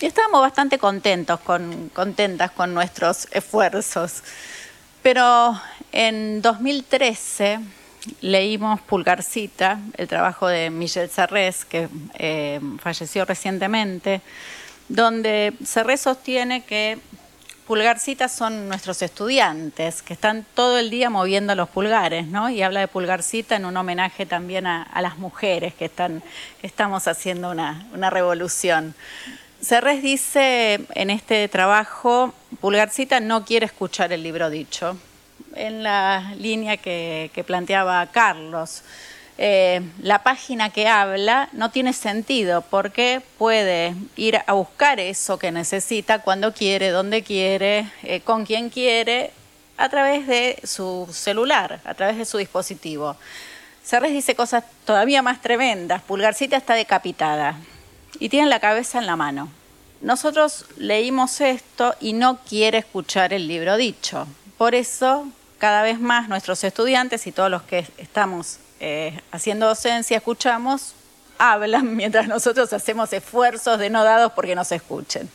[0.00, 4.22] Y estábamos bastante contentos con, contentas con nuestros esfuerzos.
[5.02, 5.60] Pero
[5.92, 7.60] en 2013
[8.20, 14.20] leímos Pulgarcita, el trabajo de Michel Serres, que eh, falleció recientemente,
[14.88, 16.98] donde Serres sostiene que
[17.66, 22.50] Pulgarcita son nuestros estudiantes, que están todo el día moviendo los pulgares, ¿no?
[22.50, 26.20] Y habla de Pulgarcita en un homenaje también a, las mujeres que, están,
[26.62, 28.96] estamos haciendo una, una revolución.
[29.60, 34.96] Serres dice en este trabajo, Pulgarcita no quiere escuchar el libro dicho,
[35.54, 38.82] en la línea que, planteaba Carlos.
[39.38, 45.50] eh, la página que habla no tiene sentido porque puede ir a buscar eso que
[45.50, 49.30] necesita cuando quiere, donde quiere, eh, con quien quiere,
[49.78, 53.16] a través de su celular, a través de su dispositivo.
[53.82, 56.02] Serres dice cosas todavía más tremendas.
[56.02, 57.56] Pulgarcita está decapitada
[58.18, 59.48] y tiene la cabeza en la mano.
[60.02, 64.26] Nosotros leímos esto y no quiere escuchar el libro dicho.
[64.58, 65.26] Por eso,
[65.60, 70.94] cada vez más nuestros estudiantes y todos los que estamos eh, haciendo docencia, escuchamos,
[71.38, 75.28] hablan mientras nosotros hacemos esfuerzos denodados porque nos escuchen.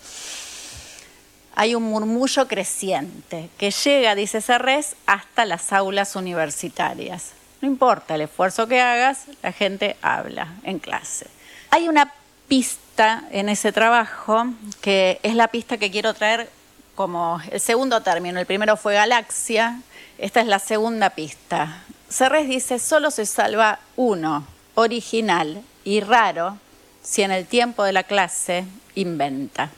[1.55, 7.31] Hay un murmullo creciente que llega, dice Serres, hasta las aulas universitarias.
[7.61, 11.27] No importa el esfuerzo que hagas, la gente habla en clase.
[11.69, 12.11] Hay una
[12.47, 14.47] pista en ese trabajo
[14.81, 16.49] que es la pista que quiero traer
[16.95, 18.39] como el segundo término.
[18.39, 19.81] El primero fue galaxia,
[20.17, 21.84] esta es la segunda pista.
[22.10, 26.58] Serres dice, solo se salva uno, original y raro,
[27.03, 29.69] si en el tiempo de la clase inventa.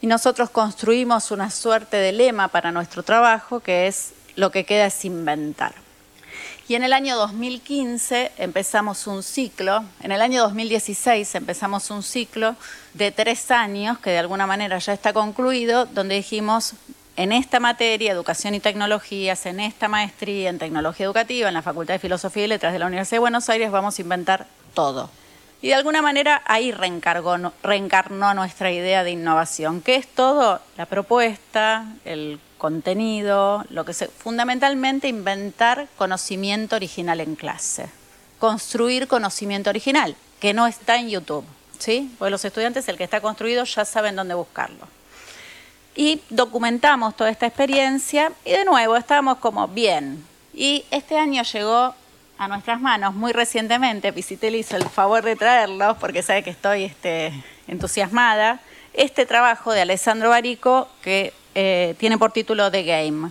[0.00, 4.86] Y nosotros construimos una suerte de lema para nuestro trabajo que es lo que queda
[4.86, 5.83] es inventar.
[6.66, 12.56] Y en el año 2015 empezamos un ciclo, en el año 2016 empezamos un ciclo
[12.94, 16.72] de tres años que de alguna manera ya está concluido, donde dijimos,
[17.16, 21.94] en esta materia, educación y tecnologías, en esta maestría en tecnología educativa, en la Facultad
[21.94, 25.10] de Filosofía y Letras de la Universidad de Buenos Aires, vamos a inventar todo.
[25.60, 29.82] Y de alguna manera ahí reencarnó nuestra idea de innovación.
[29.82, 30.60] ¿Qué es todo?
[30.78, 37.90] La propuesta, el contenido, lo que se, fundamentalmente inventar conocimiento original en clase,
[38.38, 41.44] construir conocimiento original, que no está en YouTube,
[41.78, 42.10] ¿sí?
[42.18, 44.88] Porque los estudiantes, el que está construido, ya saben dónde buscarlo
[45.94, 50.24] y documentamos toda esta experiencia y de nuevo estábamos como bien.
[50.54, 51.94] Y este año llegó
[52.38, 56.84] a nuestras manos muy recientemente, Pisitelli hizo el favor de traerlo porque sabe que estoy
[56.84, 57.30] este,
[57.68, 58.60] entusiasmada,
[58.94, 63.30] este trabajo de Alessandro Barico que eh, tiene por título The Game,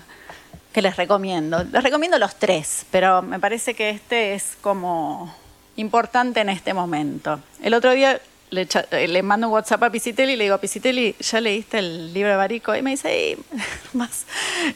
[0.72, 1.64] que les recomiendo.
[1.64, 5.34] Les recomiendo los tres, pero me parece que este es como
[5.76, 7.40] importante en este momento.
[7.62, 8.20] El otro día
[8.56, 12.30] eh, le, mando un WhatsApp a Pisitelli y le digo, Pisitelli, ¿ya leíste el libro
[12.30, 12.76] de Barico?
[12.76, 13.38] Y me dice,
[13.94, 14.26] más.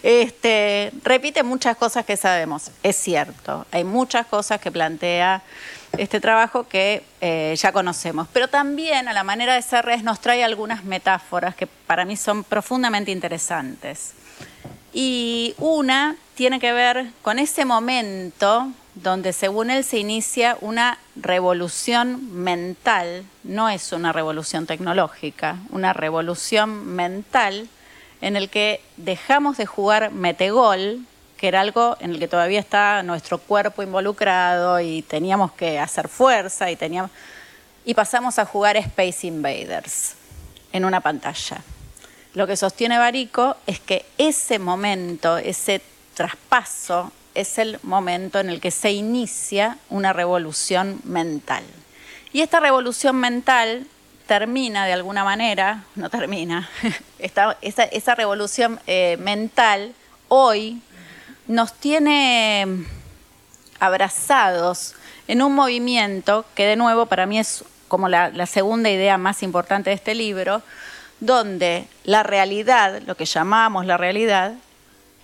[0.01, 2.71] Este, repite muchas cosas que sabemos.
[2.83, 5.43] Es cierto, hay muchas cosas que plantea
[5.97, 8.28] este trabajo que eh, ya conocemos.
[8.34, 12.43] Pero también a la manera de Serres nos trae algunas metáforas que para mí son
[12.43, 14.13] profundamente interesantes.
[14.93, 22.43] Y una tiene que ver con ese momento donde según él se inicia una revolución
[22.43, 27.69] mental, no es una revolución tecnológica, una revolución mental
[28.21, 31.06] en el que dejamos de jugar metegol,
[31.38, 36.08] que era algo en el que todavía está nuestro cuerpo involucrado y teníamos que hacer
[36.08, 37.12] fuerza y teníamos
[37.86, 40.15] y pasamos a jugar Space Invaders
[40.73, 41.62] en una pantalla.
[42.34, 45.82] Lo que sostiene Barico es que ese momento, ese
[46.13, 51.63] traspaso es el momento en el que se inicia una revolución mental.
[52.34, 53.88] Y esta revolución mental
[54.28, 56.69] termina de alguna manera, no termina,
[57.19, 59.93] esa, revolución eh, mental
[60.28, 60.82] hoy
[61.47, 62.86] nos tiene
[63.79, 64.95] abrazados
[65.27, 69.89] en un movimiento que de nuevo para mí es como la segunda idea más importante
[69.89, 70.62] de este libro,
[71.19, 74.53] donde la realidad, lo que llamamos la realidad,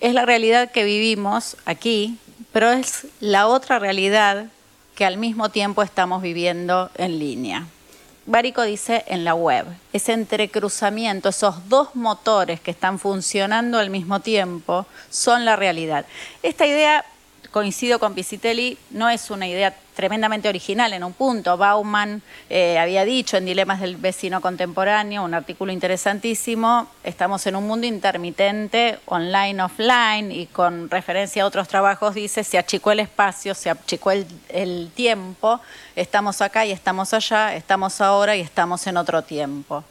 [0.00, 2.18] es la realidad que vivimos aquí,
[2.52, 4.46] pero es la otra realidad
[4.94, 7.66] que al mismo tiempo estamos viviendo en línea.
[8.26, 14.20] Barico dice en la web, ese entrecruzamiento, esos dos motores que están funcionando al mismo
[14.20, 16.06] tiempo, son la realidad.
[16.42, 17.04] Esta idea
[17.54, 21.56] coincido con Pisitelli, no es una idea tremendamente original en un punto.
[21.56, 27.64] Bauman eh, había dicho en Dilemas del Vecino Contemporáneo, un artículo interesantísimo, estamos en un
[27.64, 33.54] mundo intermitente, online, offline, y con referencia a otros trabajos dice, se achicó el espacio,
[33.54, 35.60] se achicó el, el tiempo,
[35.94, 39.84] estamos acá y estamos allá, estamos ahora y estamos en otro tiempo.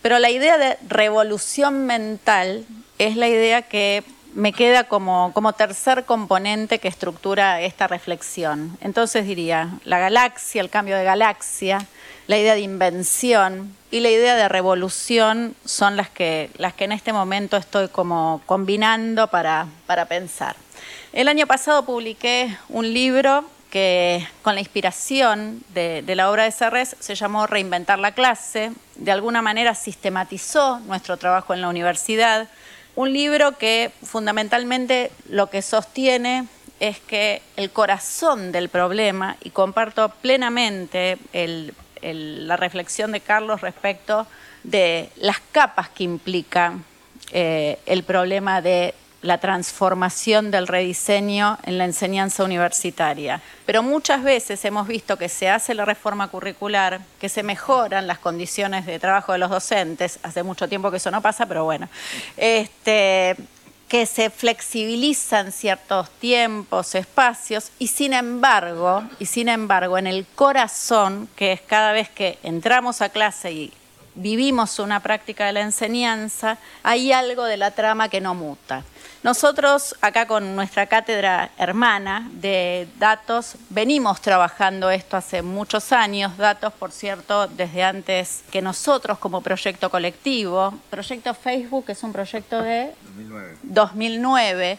[0.00, 2.64] Pero la idea de revolución mental
[2.98, 8.76] es la idea que me queda como, tercer componente que estructura esta reflexión.
[8.80, 11.86] Entonces diría, la galaxia, el cambio de galaxia,
[12.26, 17.56] la idea de invención y la idea de revolución son las que, en este momento
[17.56, 20.54] estoy como combinando para, para pensar.
[21.12, 26.50] El año pasado publiqué un libro que con la inspiración de, de, la obra de
[26.50, 32.48] Serres se llamó Reinventar la clase, de alguna manera sistematizó nuestro trabajo en la universidad,
[32.96, 36.46] un libro que fundamentalmente lo que sostiene
[36.80, 41.18] es que el corazón del problema, y comparto plenamente
[42.02, 44.26] la reflexión de Carlos respecto
[44.64, 46.74] de las capas que implica
[47.32, 53.40] eh, el problema de la transformación del rediseño en la enseñanza universitaria.
[53.66, 58.18] Pero muchas veces hemos visto que se hace la reforma curricular, que se mejoran las
[58.18, 61.88] condiciones de trabajo de los docentes, hace mucho tiempo que eso no pasa, pero bueno,
[62.36, 63.36] este,
[63.88, 71.28] que se flexibilizan ciertos tiempos, espacios, y sin embargo, y sin embargo, en el corazón,
[71.36, 73.72] que es cada vez que entramos a clase y
[74.14, 78.84] vivimos una práctica de la enseñanza, hay algo de la trama que no muta.
[79.22, 86.72] Nosotros acá con nuestra cátedra hermana de datos venimos trabajando esto hace muchos años, datos
[86.72, 92.94] por cierto desde antes que nosotros como proyecto colectivo, proyecto Facebook es un proyecto de
[93.14, 94.78] 2009, 2009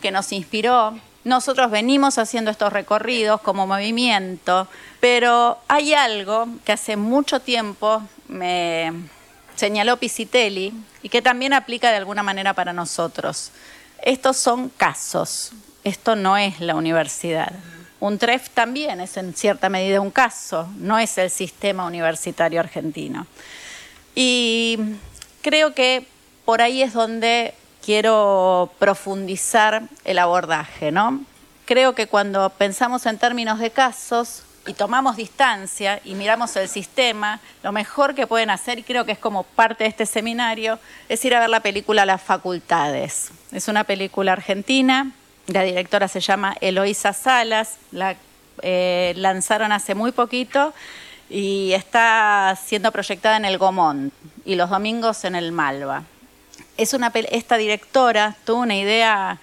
[0.00, 0.98] que nos inspiró.
[1.24, 4.68] Nosotros venimos haciendo estos recorridos como movimiento,
[5.00, 8.02] pero hay algo que hace mucho tiempo
[8.32, 8.92] me
[9.54, 10.72] señaló Pisitelli
[11.02, 13.52] y que también aplica de alguna manera para nosotros.
[14.02, 15.52] Estos son casos,
[15.84, 17.52] esto no es la universidad.
[18.00, 23.26] Un TREF también es en cierta medida un caso, no es el sistema universitario argentino.
[24.14, 24.78] Y
[25.40, 26.06] creo que
[26.44, 27.54] por ahí es donde
[27.84, 31.24] quiero profundizar el abordaje, ¿no?
[31.64, 37.40] Creo que cuando pensamos en términos de casos, y tomamos distancia y miramos el sistema,
[37.62, 41.24] lo mejor que pueden hacer, y creo que es como parte de este seminario, es
[41.24, 43.30] ir a ver la película Las Facultades.
[43.50, 45.10] Es una película argentina,
[45.46, 48.16] la directora se llama Eloísa Salas, la
[48.62, 50.72] eh, lanzaron hace muy poquito
[51.28, 54.12] y está siendo proyectada en el Gomón
[54.44, 56.04] y los domingos en el Malva.
[56.76, 59.38] Es una, esta directora tuvo una idea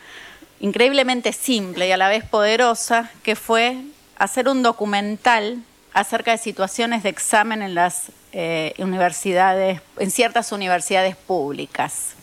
[0.59, 3.77] increíblemente simple y a la vez poderosa, que fue
[4.19, 5.63] hacer un documental
[5.93, 12.13] acerca de situaciones de examen en las eh, universidades, en ciertas universidades públicas.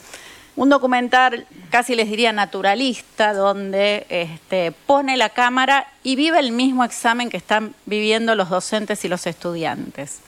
[0.54, 6.84] Un documental, casi les diría naturalista, donde este, pone la cámara y vive el mismo
[6.84, 10.20] examen que están viviendo los docentes y los estudiantes.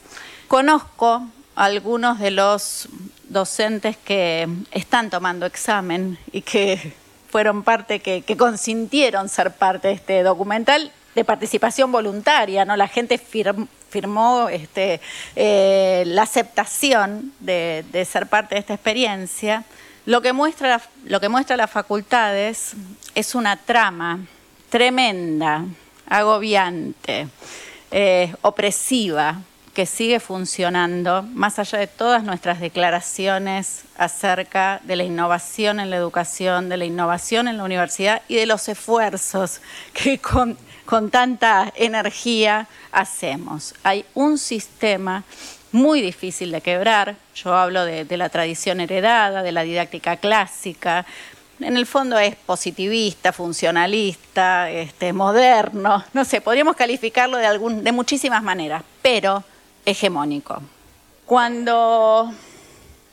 [0.48, 2.88] Conozco algunos de los
[3.28, 6.92] docentes que están tomando examen y que
[7.30, 12.76] fueron parte, que consintieron ser parte de este documental de participación voluntaria, ¿no?
[12.76, 15.00] La gente firmó este,
[15.34, 19.64] eh, la aceptación de, ser parte de esta experiencia.
[20.06, 22.74] Lo que muestra, lo que muestra las facultades
[23.14, 24.20] es una trama
[24.70, 25.64] tremenda,
[26.08, 27.26] agobiante,
[27.90, 29.40] eh, opresiva,
[29.74, 35.96] que sigue funcionando, más allá de todas nuestras declaraciones acerca de la innovación en la
[35.96, 39.60] educación, de la innovación en la universidad y de los esfuerzos
[39.92, 40.58] que con
[40.88, 43.74] con tanta energía hacemos.
[43.82, 45.22] Hay un sistema
[45.70, 51.04] muy difícil de quebrar, yo hablo de, la tradición heredada, de la didáctica clásica,
[51.60, 57.92] en el fondo es positivista, funcionalista, este, moderno, no sé, podríamos calificarlo de, algún, de
[57.92, 59.44] muchísimas maneras, pero
[59.84, 60.62] hegemónico.
[61.26, 62.32] Cuando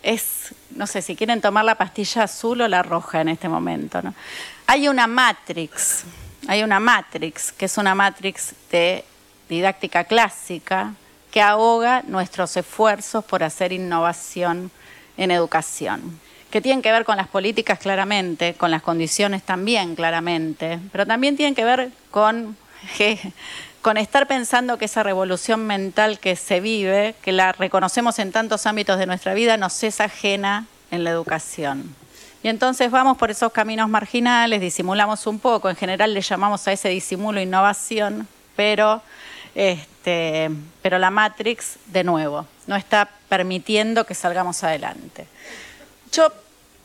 [0.02, 4.02] es, no sé si quieren tomar la pastilla azul o la roja en este momento,
[4.02, 4.14] ¿no?
[4.66, 6.06] hay una matrix
[6.48, 9.04] hay una matrix, que es una matrix de
[9.50, 10.94] didáctica clásica,
[11.32, 14.72] que ahoga nuestros esfuerzos por hacer innovación
[15.18, 16.20] en educación,
[16.50, 21.36] que tienen que ver con las políticas claramente, con las condiciones también claramente, pero también
[21.36, 22.56] tienen que ver con,
[23.82, 28.66] con estar pensando que esa revolución mental que se vive, que la reconocemos en tantos
[28.66, 31.96] ámbitos de nuestra vida, nos es ajena en la educación.
[32.46, 36.74] Y entonces vamos por esos caminos marginales, disimulamos un poco, en general le llamamos a
[36.74, 39.02] ese disimulo innovación, pero,
[39.56, 40.52] este,
[40.84, 45.26] pero la Matrix, de nuevo, no está permitiendo que salgamos adelante.
[46.12, 46.32] Yo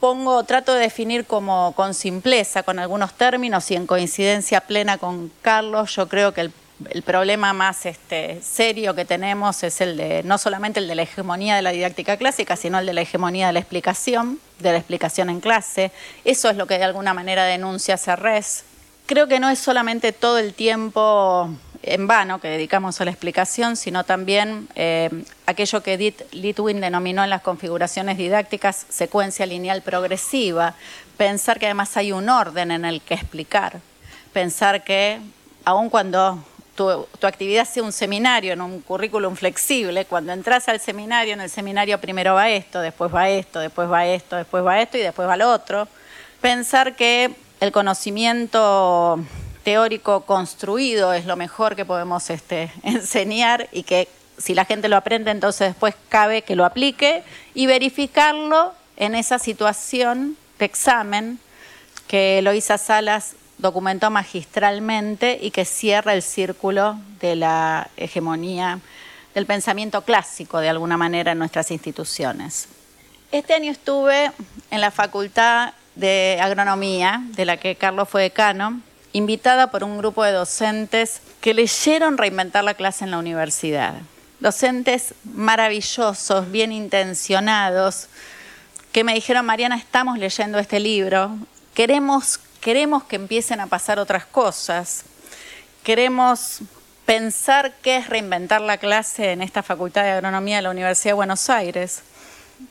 [0.00, 5.30] pongo, trato de definir como con simpleza, con algunos términos y en coincidencia plena con
[5.42, 6.52] Carlos, yo creo que el
[6.88, 11.02] el problema más este, serio que tenemos es el de, no solamente el de la
[11.02, 14.78] hegemonía de la didáctica clásica, sino el de la hegemonía de la explicación, de la
[14.78, 15.92] explicación en clase.
[16.24, 18.64] Eso es lo que de alguna manera denuncia CERRES.
[19.06, 21.50] Creo que no es solamente todo el tiempo
[21.82, 25.10] en vano que dedicamos a la explicación, sino también eh,
[25.46, 30.74] aquello que Edith Litwin denominó en las configuraciones didácticas secuencia lineal progresiva,
[31.16, 33.80] pensar que además hay un orden en el que explicar,
[34.32, 35.20] pensar que
[35.64, 36.44] aun cuando
[36.80, 41.50] tu, actividad sea un seminario, en un currículum flexible, cuando entras al seminario, en el
[41.50, 45.28] seminario primero va esto, después va esto, después va esto, después va esto y después
[45.28, 45.88] va lo otro.
[46.40, 49.18] Pensar que el conocimiento
[49.62, 54.08] teórico construido es lo mejor que podemos este, enseñar y que
[54.38, 57.22] si la gente lo aprende, entonces después cabe que lo aplique
[57.52, 61.38] y verificarlo en esa situación de examen
[62.08, 68.80] que Eloisa Salas documentó magistralmente y que cierra el círculo de la hegemonía
[69.34, 72.68] del pensamiento clásico de alguna manera en nuestras instituciones.
[73.32, 74.32] Este año estuve
[74.70, 78.80] en la Facultad de Agronomía, de la que Carlos fue decano,
[79.12, 83.94] invitada por un grupo de docentes que leyeron reinventar la clase en la universidad.
[84.40, 88.08] Docentes maravillosos, bien intencionados,
[88.92, 91.36] que me dijeron, Mariana, estamos leyendo este libro,
[91.74, 95.04] queremos, queremos que empiecen a pasar otras cosas,
[95.82, 96.60] queremos
[97.06, 101.14] pensar qué es reinventar la clase en esta Facultad de Agronomía de la Universidad de
[101.14, 102.02] Buenos Aires.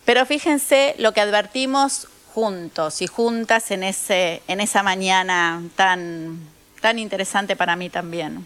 [0.06, 6.40] Pero fíjense lo que advertimos juntos y juntas en, ese, en esa mañana tan,
[6.80, 8.46] tan interesante para mí también.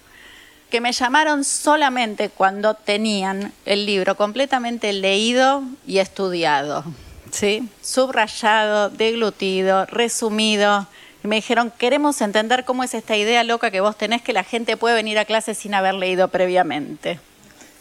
[0.72, 6.84] Que me llamaron solamente cuando tenían el libro completamente leído y estudiado,
[7.32, 7.70] ¿sí?
[7.84, 10.88] subrayado, deglutido, resumido.
[11.24, 14.44] Y me dijeron, queremos entender cómo es esta idea loca que vos tenés que la
[14.44, 17.20] gente puede venir a clase sin haber leído previamente.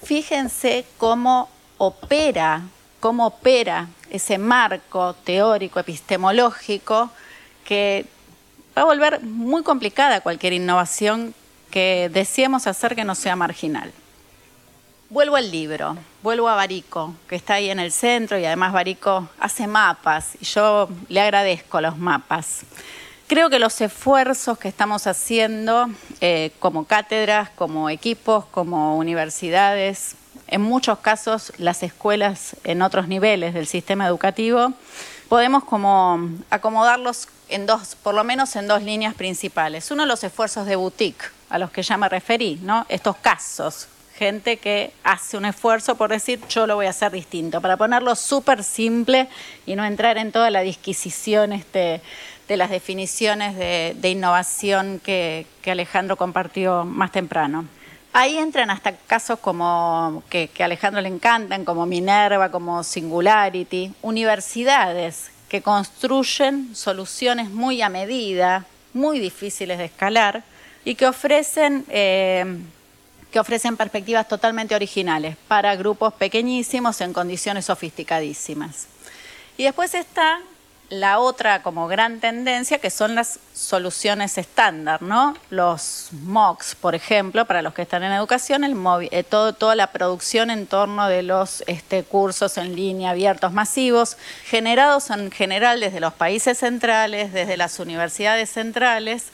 [0.03, 2.63] Fíjense cómo opera
[3.03, 7.11] cómo opera ese marco teórico, epistemológico,
[7.65, 8.07] que
[8.79, 11.35] va a volver muy complicada cualquier innovación
[11.73, 13.91] que deseemos hacer que no sea marginal.
[15.11, 19.29] Vuelvo al libro, vuelvo a Barico, que está ahí en el centro y además Barico
[19.41, 22.61] hace mapas y yo le agradezco los mapas.
[23.33, 25.89] Creo que los esfuerzos que estamos haciendo
[26.21, 30.17] eh, como cátedras, como equipos, como universidades,
[30.49, 34.75] en muchos casos las escuelas en otros niveles del sistema educativo,
[35.31, 39.91] podemos como acomodarlos en dos, por lo menos en dos líneas principales.
[39.91, 42.85] Uno, los esfuerzos de boutique, a los que ya me referí, ¿no?
[42.91, 47.61] Estos casos, gente que hace un esfuerzo por decir yo lo voy a hacer distinto,
[47.61, 49.29] para ponerlo súper simple
[49.65, 52.03] y no entrar en toda la disquisición este,
[52.49, 57.67] de las definiciones de, innovación que Alejandro compartió más temprano.
[58.15, 65.31] Ahí entran hasta casos como que, a Alejandro le encantan, como Minerva, como Singularity, universidades
[65.49, 70.45] que construyen soluciones muy a medida, muy difíciles de escalar
[70.85, 72.59] y que ofrecen, eh,
[73.31, 78.89] que ofrecen perspectivas totalmente originales para grupos pequeñísimos en condiciones sofisticadísimas.
[79.57, 80.39] Y después está
[80.93, 85.35] la otra como gran tendencia que son las soluciones estándar, ¿no?
[85.49, 88.77] Los MOOCs, por ejemplo, para los que están en educación, el
[89.11, 94.19] eh, todo, toda la producción en torno de los este, cursos en línea abiertos masivos,
[94.45, 99.29] generados en general desde los países centrales, desde las universidades centrales,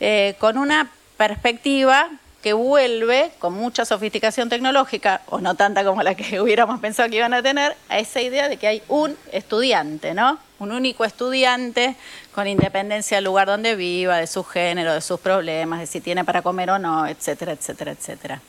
[0.00, 2.10] eh, con una perspectiva
[2.44, 7.16] que vuelve con mucha sofisticación tecnológica, o no tanta como la que hubiéramos pensado que
[7.16, 10.38] iban a tener, a esa idea de que hay un estudiante, ¿no?
[10.58, 11.96] Un único estudiante
[12.34, 16.22] con independencia del lugar donde viva, de su género, de sus problemas, de si tiene
[16.22, 18.42] para comer o no, etcétera, etcétera, etcétera.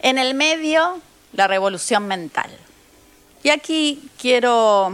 [0.00, 1.00] En el medio,
[1.32, 2.50] la revolución mental.
[3.42, 4.92] Y aquí quiero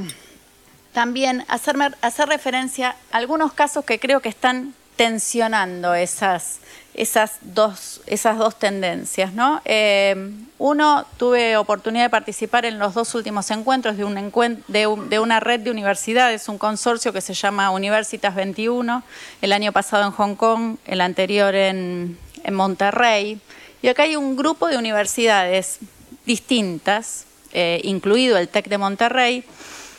[0.93, 6.59] también hacer referencia a algunos casos que creo que están tensionando esas,
[6.92, 9.32] esas, dos, esas dos tendencias.
[9.32, 9.62] ¿no?
[9.64, 15.38] Eh, uno, tuve oportunidad de participar en los dos últimos encuentros de, un de, una
[15.38, 19.05] red de universidades, un consorcio que se llama Universitas 21,
[19.40, 23.40] el año pasado en Hong Kong, el anterior en, en Monterrey.
[23.80, 25.78] Y acá hay un grupo de universidades
[26.26, 29.44] distintas, eh, incluido el TEC de Monterrey,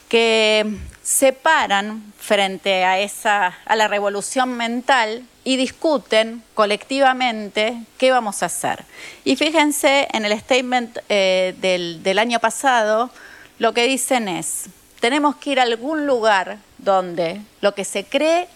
[0.09, 0.65] que
[1.09, 8.85] separan frente a, esa, a la revolución mental y discuten colectivamente qué vamos a hacer.
[9.25, 13.09] Y fíjense en el statement eh, del, del año pasado,
[13.57, 14.65] lo que dicen es,
[14.99, 18.47] tenemos que ir a algún lugar donde lo que se cree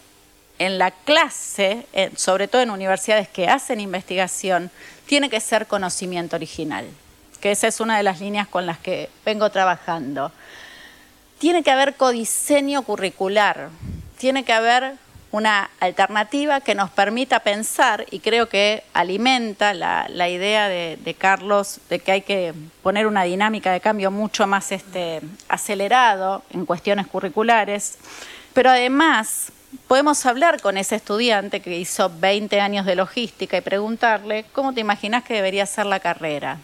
[0.60, 4.70] en la clase, sobre todo en universidades que hacen investigación,
[5.08, 6.86] tiene que ser conocimiento original,
[7.42, 10.32] que esa es una de las líneas con las que vengo trabajando
[11.44, 13.68] tiene que haber codiseño curricular,
[14.18, 14.94] tiene que haber
[15.30, 22.00] una alternativa que nos permita pensar, y creo que alimenta la, idea de, Carlos de
[22.00, 25.20] que hay que poner una dinámica de cambio mucho más este,
[25.50, 27.98] acelerado en cuestiones curriculares,
[28.54, 29.52] pero además
[29.90, 34.80] podemos hablar con ese estudiante que hizo 20 años de logística y preguntarle, ¿cómo te
[34.80, 36.60] imaginas que debería ser la carrera?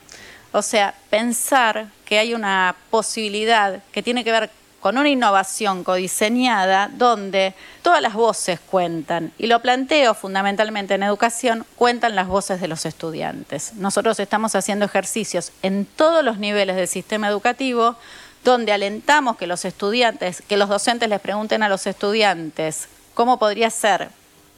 [0.53, 4.49] O sea, pensar que hay una posibilidad que tiene que ver
[4.79, 9.31] con una innovación codiseñada donde todas las voces cuentan.
[9.37, 13.73] Y lo planteo fundamentalmente en educación, cuentan las voces de los estudiantes.
[13.73, 17.95] Nosotros estamos haciendo ejercicios en todos los niveles del sistema educativo
[18.43, 23.69] donde alentamos que los estudiantes, que los docentes les pregunten a los estudiantes cómo podría
[23.69, 24.09] ser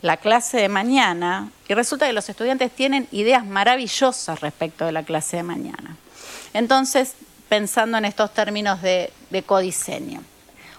[0.01, 5.03] la clase de mañana y resulta que los estudiantes tienen ideas maravillosas respecto de la
[5.03, 5.95] clase de mañana.
[6.53, 7.13] Entonces,
[7.51, 9.11] pensando en estos términos de,
[9.45, 10.23] codiseño.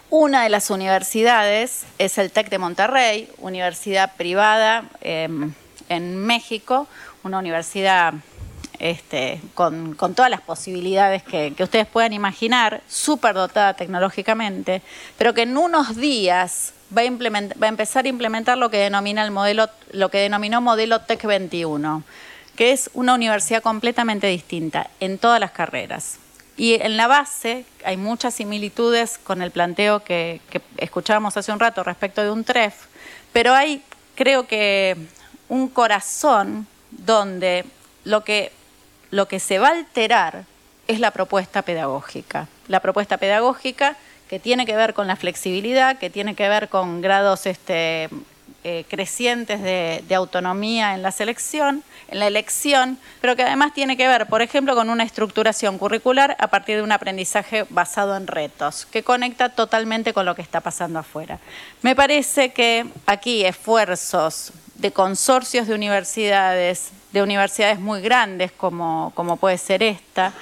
[0.08, 5.52] Una de las universidades es el TEC de Monterrey, universidad privada em,
[5.90, 6.88] en México,
[7.24, 8.14] una universidad
[8.78, 14.80] este, con, todas las posibilidades que, ustedes puedan imaginar, súper dotada tecnológicamente,
[15.18, 19.68] pero que en unos días va a, empezar a implementar lo que denomina el modelo,
[19.90, 22.02] lo que denominó modelo TEC 21,
[22.56, 26.18] que es una universidad completamente distinta en todas las carreras.
[26.56, 30.40] Y en la base hay muchas similitudes con el planteo que,
[30.76, 32.74] escuchábamos hace un rato respecto de un TREF,
[33.32, 33.82] pero hay,
[34.14, 34.96] creo que,
[35.48, 37.64] un corazón donde
[38.04, 38.52] lo que,
[39.10, 40.44] lo que se va a alterar
[40.88, 42.48] es la propuesta pedagógica.
[42.68, 43.96] La propuesta pedagógica
[44.28, 48.08] que tiene que ver con la flexibilidad, que tiene que ver con grados este,
[48.64, 54.06] eh, crecientes de, autonomía en la selección, en la elección, pero que además tiene que
[54.06, 58.86] ver, por ejemplo, con una estructuración curricular a partir de un aprendizaje basado en retos,
[58.86, 61.38] que conecta totalmente con lo que está pasando afuera.
[61.80, 69.38] Me parece que aquí esfuerzos de consorcios de universidades, de universidades muy grandes como, como
[69.38, 70.32] puede ser esta,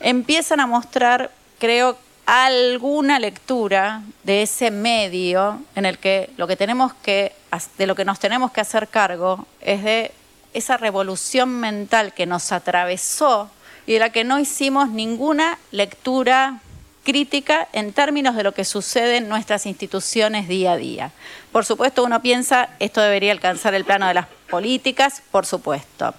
[0.00, 1.96] empiezan a mostrar, creo,
[2.28, 7.32] alguna lectura de ese medio en el que lo que tenemos que
[7.78, 10.12] de lo que nos tenemos que hacer cargo es de
[10.52, 13.50] esa revolución mental que nos atravesó
[13.86, 16.60] y de la que no hicimos ninguna lectura
[17.02, 21.12] crítica en términos de lo que sucede en nuestras instituciones día a día.
[21.50, 26.12] Por supuesto, uno piensa, esto debería alcanzar el plano de las políticas, por supuesto.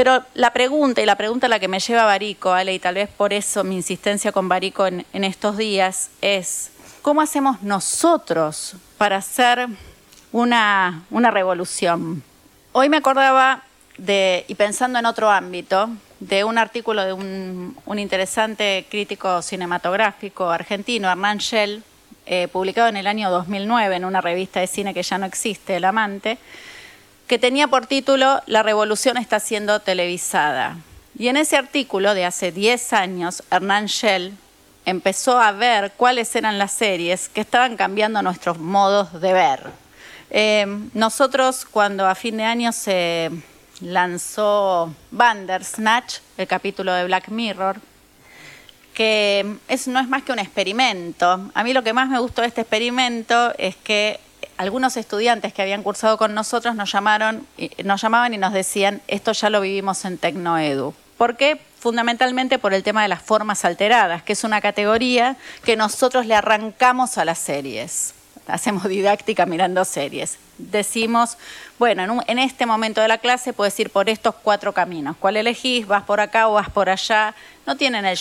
[0.00, 2.94] Pero la pregunta, y la pregunta a la que me lleva Barico, Ale, y tal
[2.94, 6.70] vez por eso mi insistencia con Barico en, estos días, es
[7.02, 9.68] ¿cómo hacemos nosotros para hacer
[10.32, 12.22] una, revolución?
[12.72, 13.62] Hoy me acordaba
[13.98, 21.10] de, y pensando en otro ámbito, de un artículo de un, interesante crítico cinematográfico argentino,
[21.10, 21.82] Hernán Schell,
[22.24, 25.76] eh, publicado en el año 2009 en una revista de cine que ya no existe,
[25.76, 26.38] El Amante,
[27.30, 30.78] que tenía por título La revolución está siendo televisada.
[31.16, 34.32] Y en ese artículo de hace 10 años, Hernán Schell
[34.84, 39.60] empezó a ver cuáles eran las series que estaban cambiando nuestros modos de ver.
[40.30, 43.30] Eh, nosotros cuando a fin de año se
[43.80, 47.80] lanzó Bandersnatch, el capítulo de Black Mirror,
[48.92, 51.48] que es, no es más que un experimento.
[51.54, 54.18] A mí lo que más me gustó de este experimento es que
[54.60, 57.46] algunos estudiantes que habían cursado con nosotros nos llamaron,
[57.82, 60.92] nos llamaban y nos decían, esto ya lo vivimos en Tecnoedu.
[61.16, 61.58] ¿Por qué?
[61.78, 66.34] Fundamentalmente por el tema de las formas alteradas, que es una categoría que nosotros le
[66.34, 68.12] arrancamos a las series
[68.52, 70.38] hacemos didáctica mirando series.
[70.58, 71.38] Decimos,
[71.78, 75.16] bueno, en, este momento de la clase puedes ir por estos cuatro caminos.
[75.18, 75.86] ¿Cuál elegís?
[75.86, 77.34] ¿Vas por acá o vas por allá?
[77.66, 78.18] No tienen el,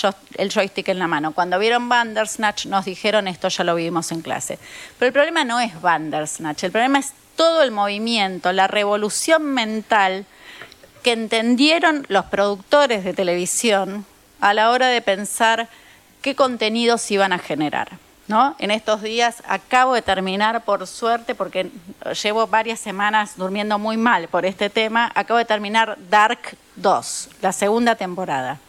[0.50, 1.34] joystick en la mano.
[1.34, 4.60] Cuando vieron Bandersnatch nos dijeron esto ya lo vimos en clase.
[4.98, 10.26] Pero el problema no es Bandersnatch, el problema es todo el movimiento, la revolución mental
[11.04, 14.06] que entendieron los productores de televisión
[14.42, 15.70] a la hora de pensar
[16.22, 17.98] qué contenidos iban a generar.
[18.60, 21.72] En estos días acabo de terminar, por suerte, porque
[22.22, 27.52] llevo varias semanas durmiendo muy mal por este tema, acabo de terminar Dark 2, la
[27.52, 28.60] segunda temporada.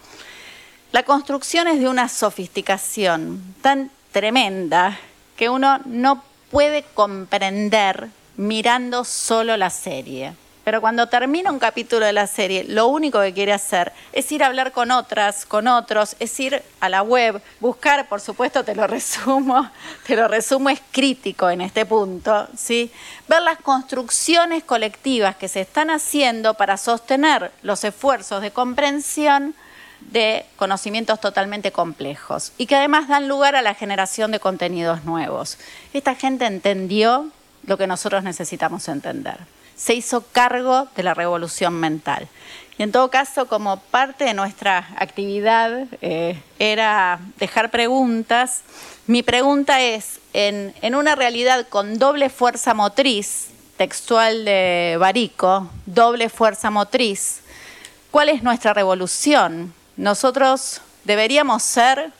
[0.92, 4.98] La construcción es de una sofisticación tan tremenda
[5.36, 8.08] que uno no puede comprender
[8.38, 10.32] mirando solo la serie.
[10.70, 14.44] Pero cuando termina un capítulo de la serie, lo único que quiere hacer es ir
[14.44, 18.76] a hablar con otras, con otros, es ir a la web, buscar, por supuesto, te
[18.76, 19.68] lo resumo,
[20.06, 22.92] te lo resumo, es crítico en este punto, ¿sí?
[23.26, 29.56] Ver las construcciones colectivas que se están haciendo para sostener los esfuerzos de comprensión
[30.12, 35.58] de conocimientos totalmente complejos y que además dan lugar a la generación de contenidos nuevos.
[35.92, 37.32] Esta gente entendió
[37.66, 39.38] lo que nosotros necesitamos entender
[39.80, 42.28] se hizo cargo de la revolución mental.
[42.76, 48.62] Y en todo caso, como parte de nuestra actividad eh, era dejar preguntas,
[49.06, 56.28] mi pregunta es, en, en, una realidad con doble fuerza motriz, textual de Barico, doble
[56.28, 57.40] fuerza motriz,
[58.10, 59.74] ¿cuál es nuestra revolución?
[59.96, 62.12] Nosotros deberíamos ser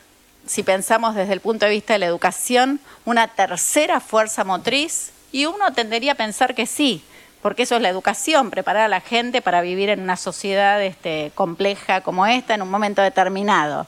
[0.46, 5.12] si pensamos desde el punto de vista de la educación, una tercera fuerza motriz?
[5.32, 7.04] Y uno tendería a pensar que sí,
[7.42, 11.32] porque eso es la educación, preparar a la gente para vivir en una sociedad este,
[11.34, 13.86] compleja como esta en un momento determinado.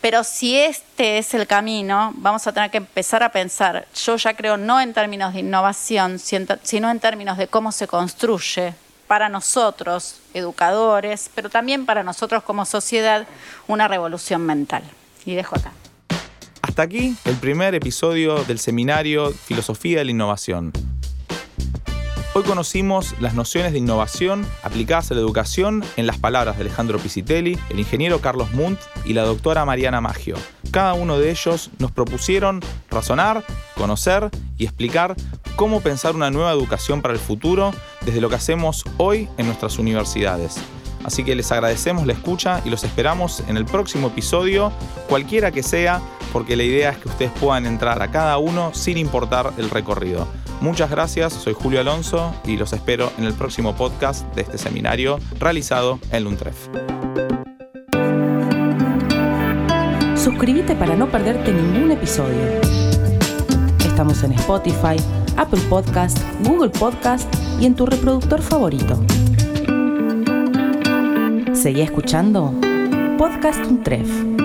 [0.00, 4.34] Pero si este es el camino, vamos a tener que empezar a pensar, yo ya
[4.34, 8.74] creo no en términos de innovación, sino en términos de cómo se construye
[9.06, 13.26] para nosotros, educadores, pero también para nosotros como sociedad,
[13.66, 14.82] una revolución mental.
[15.24, 15.72] Y dejo acá.
[16.62, 20.72] Hasta aquí el primer episodio del seminario Filosofía de la Innovación.
[22.36, 26.98] Hoy conocimos las nociones de innovación aplicadas a la educación en las palabras de Alejandro
[26.98, 30.36] Pisitelli, el ingeniero Carlos Munt y la doctora Mariana Maggio.
[30.70, 32.60] Cada uno de ellos nos propusieron
[32.90, 33.42] razonar,
[33.74, 34.28] conocer
[34.58, 35.16] y explicar
[35.56, 37.72] cómo pensar una nueva educación para el futuro
[38.02, 40.60] desde lo que hacemos hoy en nuestras universidades.
[41.06, 44.72] Así que les agradecemos la escucha y los esperamos en el próximo episodio,
[45.08, 46.00] cualquiera que sea,
[46.32, 50.26] porque la idea es que ustedes puedan entrar a cada uno sin importar el recorrido.
[50.60, 55.20] Muchas gracias, soy Julio Alonso y los espero en el próximo podcast de este seminario
[55.38, 56.56] realizado en Luntref.
[60.16, 62.60] Suscríbete para no perderte ningún episodio.
[63.86, 64.96] Estamos en Spotify,
[65.36, 68.98] Apple Podcast, Google Podcast y en tu reproductor favorito.
[71.66, 72.54] Seguí escuchando
[73.18, 74.35] Podcast Untref.